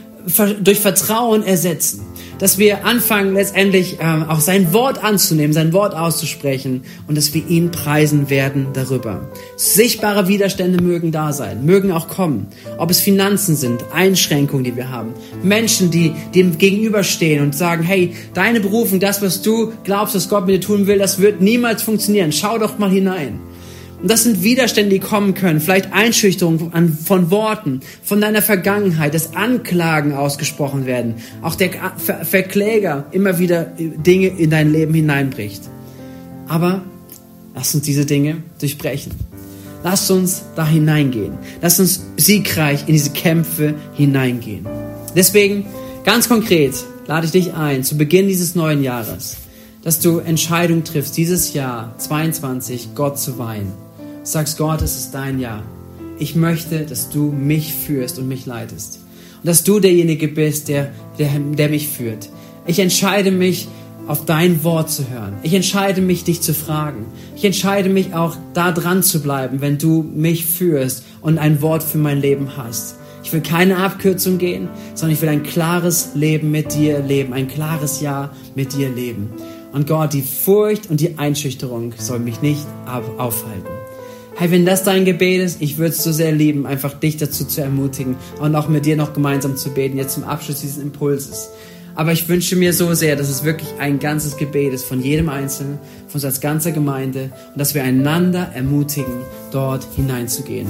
durch 0.60 0.78
Vertrauen 0.78 1.42
ersetzen 1.42 2.02
dass 2.40 2.58
wir 2.58 2.84
anfangen 2.84 3.34
letztendlich 3.34 3.98
ähm, 4.00 4.24
auch 4.24 4.40
sein 4.40 4.72
Wort 4.72 5.04
anzunehmen, 5.04 5.52
sein 5.52 5.72
Wort 5.72 5.94
auszusprechen 5.94 6.82
und 7.06 7.16
dass 7.16 7.32
wir 7.34 7.46
ihn 7.46 7.70
preisen 7.70 8.30
werden 8.30 8.68
darüber. 8.72 9.28
Sichtbare 9.56 10.26
Widerstände 10.26 10.82
mögen 10.82 11.12
da 11.12 11.32
sein, 11.32 11.64
mögen 11.64 11.92
auch 11.92 12.08
kommen. 12.08 12.48
Ob 12.78 12.90
es 12.90 13.00
Finanzen 13.00 13.54
sind, 13.54 13.84
Einschränkungen, 13.92 14.64
die 14.64 14.74
wir 14.74 14.90
haben, 14.90 15.12
Menschen, 15.42 15.90
die 15.90 16.12
dem 16.34 16.58
gegenüberstehen 16.58 17.42
und 17.42 17.54
sagen, 17.54 17.82
hey, 17.82 18.14
deine 18.34 18.60
Berufung, 18.60 18.98
das, 18.98 19.22
was 19.22 19.42
du 19.42 19.72
glaubst, 19.84 20.14
dass 20.14 20.28
Gott 20.28 20.46
mit 20.46 20.56
dir 20.56 20.66
tun 20.66 20.86
will, 20.86 20.98
das 20.98 21.20
wird 21.20 21.40
niemals 21.40 21.82
funktionieren. 21.82 22.32
Schau 22.32 22.58
doch 22.58 22.78
mal 22.78 22.90
hinein. 22.90 23.38
Und 24.02 24.10
das 24.10 24.22
sind 24.22 24.42
Widerstände, 24.42 24.90
die 24.90 24.98
kommen 24.98 25.34
können. 25.34 25.60
Vielleicht 25.60 25.92
Einschüchterung 25.92 26.72
von 27.04 27.30
Worten, 27.30 27.80
von 28.02 28.20
deiner 28.20 28.40
Vergangenheit, 28.40 29.12
dass 29.12 29.34
Anklagen 29.34 30.14
ausgesprochen 30.14 30.86
werden. 30.86 31.16
Auch 31.42 31.54
der 31.54 31.70
Verkläger 31.98 33.06
immer 33.12 33.38
wieder 33.38 33.64
Dinge 33.64 34.28
in 34.28 34.50
dein 34.50 34.72
Leben 34.72 34.94
hineinbricht. 34.94 35.62
Aber 36.48 36.82
lass 37.54 37.74
uns 37.74 37.84
diese 37.84 38.06
Dinge 38.06 38.38
durchbrechen. 38.58 39.12
Lass 39.82 40.10
uns 40.10 40.44
da 40.56 40.66
hineingehen. 40.66 41.34
Lass 41.60 41.78
uns 41.78 42.04
siegreich 42.16 42.80
in 42.86 42.94
diese 42.94 43.10
Kämpfe 43.10 43.74
hineingehen. 43.94 44.66
Deswegen, 45.14 45.66
ganz 46.04 46.28
konkret, 46.28 46.74
lade 47.06 47.26
ich 47.26 47.32
dich 47.32 47.54
ein, 47.54 47.84
zu 47.84 47.96
Beginn 47.96 48.28
dieses 48.28 48.54
neuen 48.54 48.82
Jahres, 48.82 49.36
dass 49.82 50.00
du 50.00 50.18
Entscheidungen 50.18 50.84
triffst, 50.84 51.16
dieses 51.16 51.54
Jahr 51.54 51.94
22 51.98 52.90
Gott 52.94 53.18
zu 53.18 53.38
weihen 53.38 53.72
sagst, 54.32 54.58
Gott, 54.58 54.82
es 54.82 54.96
ist 54.96 55.12
dein 55.12 55.38
Jahr. 55.40 55.62
Ich 56.18 56.36
möchte, 56.36 56.84
dass 56.84 57.10
du 57.10 57.32
mich 57.32 57.74
führst 57.74 58.18
und 58.18 58.28
mich 58.28 58.46
leitest. 58.46 59.00
Und 59.42 59.46
dass 59.46 59.64
du 59.64 59.80
derjenige 59.80 60.28
bist, 60.28 60.68
der, 60.68 60.92
der, 61.18 61.30
der 61.38 61.68
mich 61.68 61.88
führt. 61.88 62.28
Ich 62.66 62.78
entscheide 62.78 63.30
mich, 63.30 63.68
auf 64.06 64.24
dein 64.24 64.64
Wort 64.64 64.90
zu 64.90 65.08
hören. 65.08 65.34
Ich 65.44 65.54
entscheide 65.54 66.00
mich, 66.00 66.24
dich 66.24 66.40
zu 66.40 66.52
fragen. 66.52 67.06
Ich 67.36 67.44
entscheide 67.44 67.88
mich 67.88 68.12
auch, 68.12 68.36
da 68.54 68.72
dran 68.72 69.04
zu 69.04 69.22
bleiben, 69.22 69.60
wenn 69.60 69.78
du 69.78 70.02
mich 70.02 70.46
führst 70.46 71.04
und 71.20 71.38
ein 71.38 71.62
Wort 71.62 71.84
für 71.84 71.98
mein 71.98 72.20
Leben 72.20 72.56
hast. 72.56 72.96
Ich 73.22 73.32
will 73.32 73.40
keine 73.40 73.76
Abkürzung 73.76 74.38
gehen, 74.38 74.68
sondern 74.94 75.14
ich 75.14 75.22
will 75.22 75.28
ein 75.28 75.44
klares 75.44 76.10
Leben 76.14 76.50
mit 76.50 76.74
dir 76.74 76.98
leben, 77.00 77.32
ein 77.32 77.46
klares 77.46 78.00
Ja 78.00 78.32
mit 78.56 78.72
dir 78.72 78.88
leben. 78.88 79.30
Und 79.72 79.86
Gott, 79.86 80.12
die 80.12 80.22
Furcht 80.22 80.90
und 80.90 81.00
die 81.00 81.16
Einschüchterung 81.18 81.94
soll 81.96 82.18
mich 82.18 82.42
nicht 82.42 82.66
aufhalten. 83.16 83.79
Hey, 84.40 84.50
wenn 84.50 84.64
das 84.64 84.84
dein 84.84 85.04
Gebet 85.04 85.42
ist, 85.42 85.60
ich 85.60 85.76
würde 85.76 85.90
es 85.90 86.02
so 86.02 86.12
sehr 86.12 86.32
lieben, 86.32 86.64
einfach 86.64 86.94
dich 86.94 87.18
dazu 87.18 87.44
zu 87.44 87.60
ermutigen 87.60 88.16
und 88.40 88.56
auch 88.56 88.68
mit 88.68 88.86
dir 88.86 88.96
noch 88.96 89.12
gemeinsam 89.12 89.54
zu 89.58 89.68
beten, 89.68 89.98
jetzt 89.98 90.14
zum 90.14 90.24
Abschluss 90.24 90.62
dieses 90.62 90.78
Impulses. 90.78 91.50
Aber 91.94 92.12
ich 92.12 92.26
wünsche 92.26 92.56
mir 92.56 92.72
so 92.72 92.94
sehr, 92.94 93.16
dass 93.16 93.28
es 93.28 93.44
wirklich 93.44 93.68
ein 93.78 93.98
ganzes 93.98 94.38
Gebet 94.38 94.72
ist 94.72 94.86
von 94.86 95.02
jedem 95.02 95.28
Einzelnen, 95.28 95.78
von 96.06 96.14
uns 96.14 96.24
als 96.24 96.40
ganzer 96.40 96.72
Gemeinde 96.72 97.32
und 97.52 97.58
dass 97.58 97.74
wir 97.74 97.84
einander 97.84 98.50
ermutigen, 98.54 99.12
dort 99.52 99.86
hineinzugehen. 99.94 100.68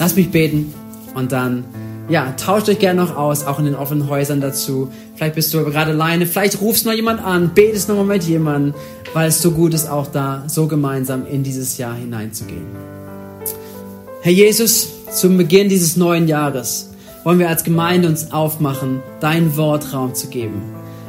Lass 0.00 0.16
mich 0.16 0.32
beten 0.32 0.74
und 1.14 1.30
dann, 1.30 1.62
ja, 2.08 2.32
tauscht 2.32 2.68
euch 2.68 2.78
gerne 2.78 3.00
noch 3.00 3.16
aus, 3.16 3.46
auch 3.46 3.58
in 3.58 3.64
den 3.64 3.74
offenen 3.74 4.08
Häusern 4.08 4.40
dazu. 4.40 4.90
Vielleicht 5.14 5.34
bist 5.34 5.54
du 5.54 5.64
gerade 5.64 5.92
alleine, 5.92 6.26
vielleicht 6.26 6.60
rufst 6.60 6.84
noch 6.84 6.92
jemand 6.92 7.24
an, 7.24 7.52
betest 7.54 7.88
nochmal 7.88 8.04
mit 8.04 8.24
jemandem 8.24 8.74
weil 9.12 9.28
es 9.28 9.42
so 9.42 9.50
gut 9.50 9.74
ist, 9.74 9.88
auch 9.88 10.06
da 10.06 10.44
so 10.46 10.66
gemeinsam 10.66 11.26
in 11.26 11.42
dieses 11.42 11.78
Jahr 11.78 11.94
hineinzugehen. 11.94 12.66
Herr 14.22 14.32
Jesus, 14.32 14.88
zum 15.12 15.36
Beginn 15.36 15.68
dieses 15.68 15.96
neuen 15.96 16.28
Jahres 16.28 16.90
wollen 17.24 17.38
wir 17.38 17.48
als 17.48 17.64
Gemeinde 17.64 18.08
uns 18.08 18.32
aufmachen, 18.32 19.00
dein 19.20 19.56
Wort 19.56 19.92
Raum 19.92 20.14
zu 20.14 20.28
geben. 20.28 20.62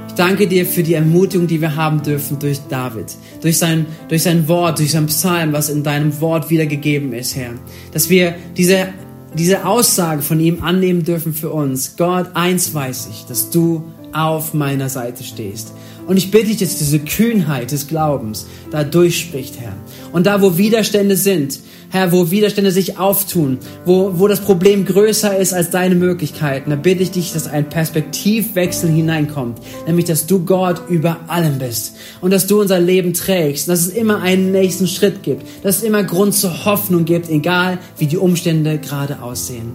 Ich 0.07 0.13
danke 0.13 0.47
dir 0.47 0.65
für 0.65 0.83
die 0.83 0.93
Ermutigung, 0.93 1.47
die 1.47 1.59
wir 1.59 1.75
haben 1.75 2.03
dürfen 2.03 2.37
durch 2.37 2.59
David, 2.69 3.15
durch 3.41 3.57
sein, 3.57 3.87
durch 4.09 4.21
sein 4.21 4.47
Wort, 4.47 4.77
durch 4.77 4.91
sein 4.91 5.07
Psalm, 5.07 5.53
was 5.53 5.69
in 5.69 5.81
deinem 5.81 6.19
Wort 6.21 6.51
wiedergegeben 6.51 7.13
ist, 7.13 7.35
Herr. 7.35 7.51
Dass 7.93 8.09
wir 8.09 8.35
diese, 8.55 8.89
diese 9.37 9.65
Aussage 9.65 10.21
von 10.21 10.39
ihm 10.39 10.63
annehmen 10.63 11.03
dürfen 11.03 11.33
für 11.33 11.51
uns. 11.51 11.95
Gott, 11.97 12.27
eins 12.35 12.73
weiß 12.73 13.07
ich, 13.11 13.25
dass 13.25 13.49
du 13.49 13.83
auf 14.11 14.53
meiner 14.53 14.89
Seite 14.89 15.23
stehst. 15.23 15.73
Und 16.05 16.17
ich 16.17 16.31
bitte 16.31 16.47
dich, 16.47 16.57
dass 16.57 16.77
diese 16.77 16.99
Kühnheit 16.99 17.71
des 17.71 17.87
Glaubens 17.87 18.45
da 18.71 18.83
durchspricht, 18.83 19.59
Herr. 19.59 19.73
Und 20.11 20.27
da, 20.27 20.41
wo 20.41 20.57
Widerstände 20.57 21.15
sind, 21.15 21.59
Herr, 21.93 22.11
wo 22.11 22.31
Widerstände 22.31 22.71
sich 22.71 22.97
auftun, 22.97 23.59
wo, 23.85 24.13
wo 24.15 24.27
das 24.27 24.39
Problem 24.39 24.83
größer 24.83 25.37
ist 25.37 25.53
als 25.53 25.69
deine 25.69 25.93
Möglichkeiten, 25.93 26.71
da 26.71 26.75
bitte 26.75 27.03
ich 27.03 27.11
dich, 27.11 27.33
dass 27.33 27.45
ein 27.45 27.69
Perspektivwechsel 27.69 28.89
hineinkommt. 28.89 29.59
Nämlich, 29.85 30.05
dass 30.05 30.25
du 30.25 30.43
Gott 30.43 30.89
über 30.89 31.19
allem 31.27 31.59
bist 31.59 31.95
und 32.19 32.31
dass 32.31 32.47
du 32.47 32.59
unser 32.59 32.79
Leben 32.79 33.13
trägst, 33.13 33.69
dass 33.69 33.81
es 33.81 33.89
immer 33.89 34.23
einen 34.23 34.51
nächsten 34.51 34.87
Schritt 34.87 35.21
gibt, 35.21 35.45
dass 35.63 35.77
es 35.77 35.83
immer 35.83 36.03
Grund 36.03 36.33
zur 36.33 36.65
Hoffnung 36.65 37.05
gibt, 37.05 37.29
egal 37.29 37.77
wie 37.99 38.07
die 38.07 38.17
Umstände 38.17 38.79
gerade 38.79 39.21
aussehen. 39.21 39.73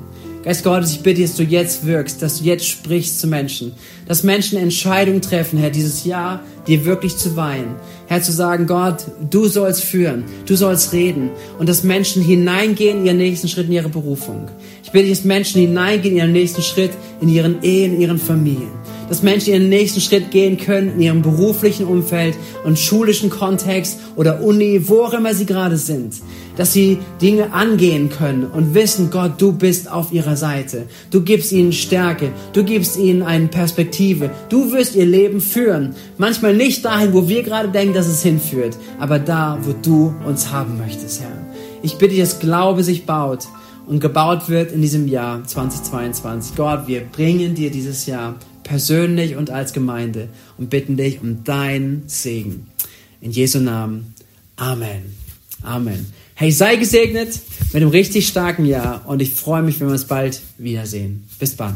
Geist 0.48 0.64
Gottes, 0.64 0.92
ich 0.92 1.00
bitte, 1.00 1.20
dass 1.20 1.36
du 1.36 1.42
jetzt 1.42 1.84
wirkst, 1.84 2.22
dass 2.22 2.38
du 2.38 2.44
jetzt 2.44 2.66
sprichst 2.66 3.20
zu 3.20 3.26
Menschen, 3.26 3.74
dass 4.06 4.22
Menschen 4.22 4.56
Entscheidungen 4.56 5.20
treffen, 5.20 5.58
Herr, 5.58 5.68
dieses 5.68 6.06
Jahr 6.06 6.40
dir 6.66 6.86
wirklich 6.86 7.18
zu 7.18 7.36
weihen. 7.36 7.74
Herr, 8.06 8.22
zu 8.22 8.32
sagen, 8.32 8.66
Gott, 8.66 9.04
du 9.28 9.46
sollst 9.46 9.84
führen, 9.84 10.24
du 10.46 10.56
sollst 10.56 10.94
reden 10.94 11.28
und 11.58 11.68
dass 11.68 11.84
Menschen 11.84 12.22
hineingehen 12.22 13.00
in 13.00 13.04
ihren 13.04 13.18
nächsten 13.18 13.48
Schritt 13.48 13.66
in 13.66 13.72
ihre 13.72 13.90
Berufung. 13.90 14.48
Ich 14.82 14.90
bitte, 14.90 15.10
dass 15.10 15.24
Menschen 15.24 15.60
hineingehen 15.60 16.14
in 16.14 16.18
ihren 16.20 16.32
nächsten 16.32 16.62
Schritt 16.62 16.92
in 17.20 17.28
ihren 17.28 17.62
Ehen, 17.62 17.96
in 17.96 18.00
ihren 18.00 18.18
Familien 18.18 18.70
dass 19.08 19.22
Menschen 19.22 19.52
ihren 19.52 19.68
nächsten 19.68 20.00
Schritt 20.00 20.30
gehen 20.30 20.56
können 20.58 20.94
in 20.94 21.00
ihrem 21.00 21.22
beruflichen 21.22 21.86
Umfeld 21.86 22.36
und 22.64 22.78
schulischen 22.78 23.30
Kontext 23.30 23.98
oder 24.16 24.42
Uni, 24.42 24.88
wo 24.88 25.02
auch 25.02 25.12
immer 25.12 25.34
sie 25.34 25.46
gerade 25.46 25.76
sind, 25.76 26.14
dass 26.56 26.72
sie 26.72 26.98
Dinge 27.20 27.52
angehen 27.52 28.10
können 28.10 28.44
und 28.44 28.74
wissen, 28.74 29.10
Gott, 29.10 29.32
du 29.38 29.52
bist 29.52 29.90
auf 29.90 30.12
ihrer 30.12 30.36
Seite. 30.36 30.86
Du 31.10 31.22
gibst 31.22 31.52
ihnen 31.52 31.72
Stärke, 31.72 32.32
du 32.52 32.64
gibst 32.64 32.98
ihnen 32.98 33.22
eine 33.22 33.48
Perspektive, 33.48 34.30
du 34.48 34.72
wirst 34.72 34.94
ihr 34.94 35.06
Leben 35.06 35.40
führen. 35.40 35.94
Manchmal 36.18 36.54
nicht 36.54 36.84
dahin, 36.84 37.12
wo 37.12 37.28
wir 37.28 37.42
gerade 37.42 37.68
denken, 37.68 37.94
dass 37.94 38.08
es 38.08 38.22
hinführt, 38.22 38.76
aber 38.98 39.18
da, 39.18 39.58
wo 39.62 39.72
du 39.72 40.14
uns 40.26 40.52
haben 40.52 40.78
möchtest, 40.78 41.22
Herr. 41.22 41.38
Ich 41.82 41.96
bitte 41.96 42.14
dich, 42.14 42.20
dass 42.20 42.40
Glaube 42.40 42.82
sich 42.82 43.06
baut 43.06 43.46
und 43.86 44.00
gebaut 44.00 44.48
wird 44.48 44.72
in 44.72 44.82
diesem 44.82 45.08
Jahr 45.08 45.44
2022. 45.44 46.56
Gott, 46.56 46.86
wir 46.86 47.00
bringen 47.00 47.54
dir 47.54 47.70
dieses 47.70 48.06
Jahr 48.06 48.34
persönlich 48.68 49.34
und 49.36 49.50
als 49.50 49.72
Gemeinde 49.72 50.28
und 50.58 50.68
bitten 50.70 50.96
dich 50.96 51.20
um 51.20 51.42
deinen 51.42 52.04
Segen. 52.06 52.68
In 53.20 53.30
Jesu 53.32 53.58
Namen. 53.58 54.14
Amen. 54.56 55.16
Amen. 55.62 56.12
Hey, 56.34 56.52
sei 56.52 56.76
gesegnet 56.76 57.40
mit 57.72 57.82
einem 57.82 57.90
richtig 57.90 58.28
starken 58.28 58.66
Jahr 58.66 59.08
und 59.08 59.20
ich 59.20 59.34
freue 59.34 59.62
mich, 59.62 59.80
wenn 59.80 59.88
wir 59.88 59.92
uns 59.92 60.04
bald 60.04 60.40
wiedersehen. 60.58 61.24
Bis 61.38 61.56
bald. 61.56 61.74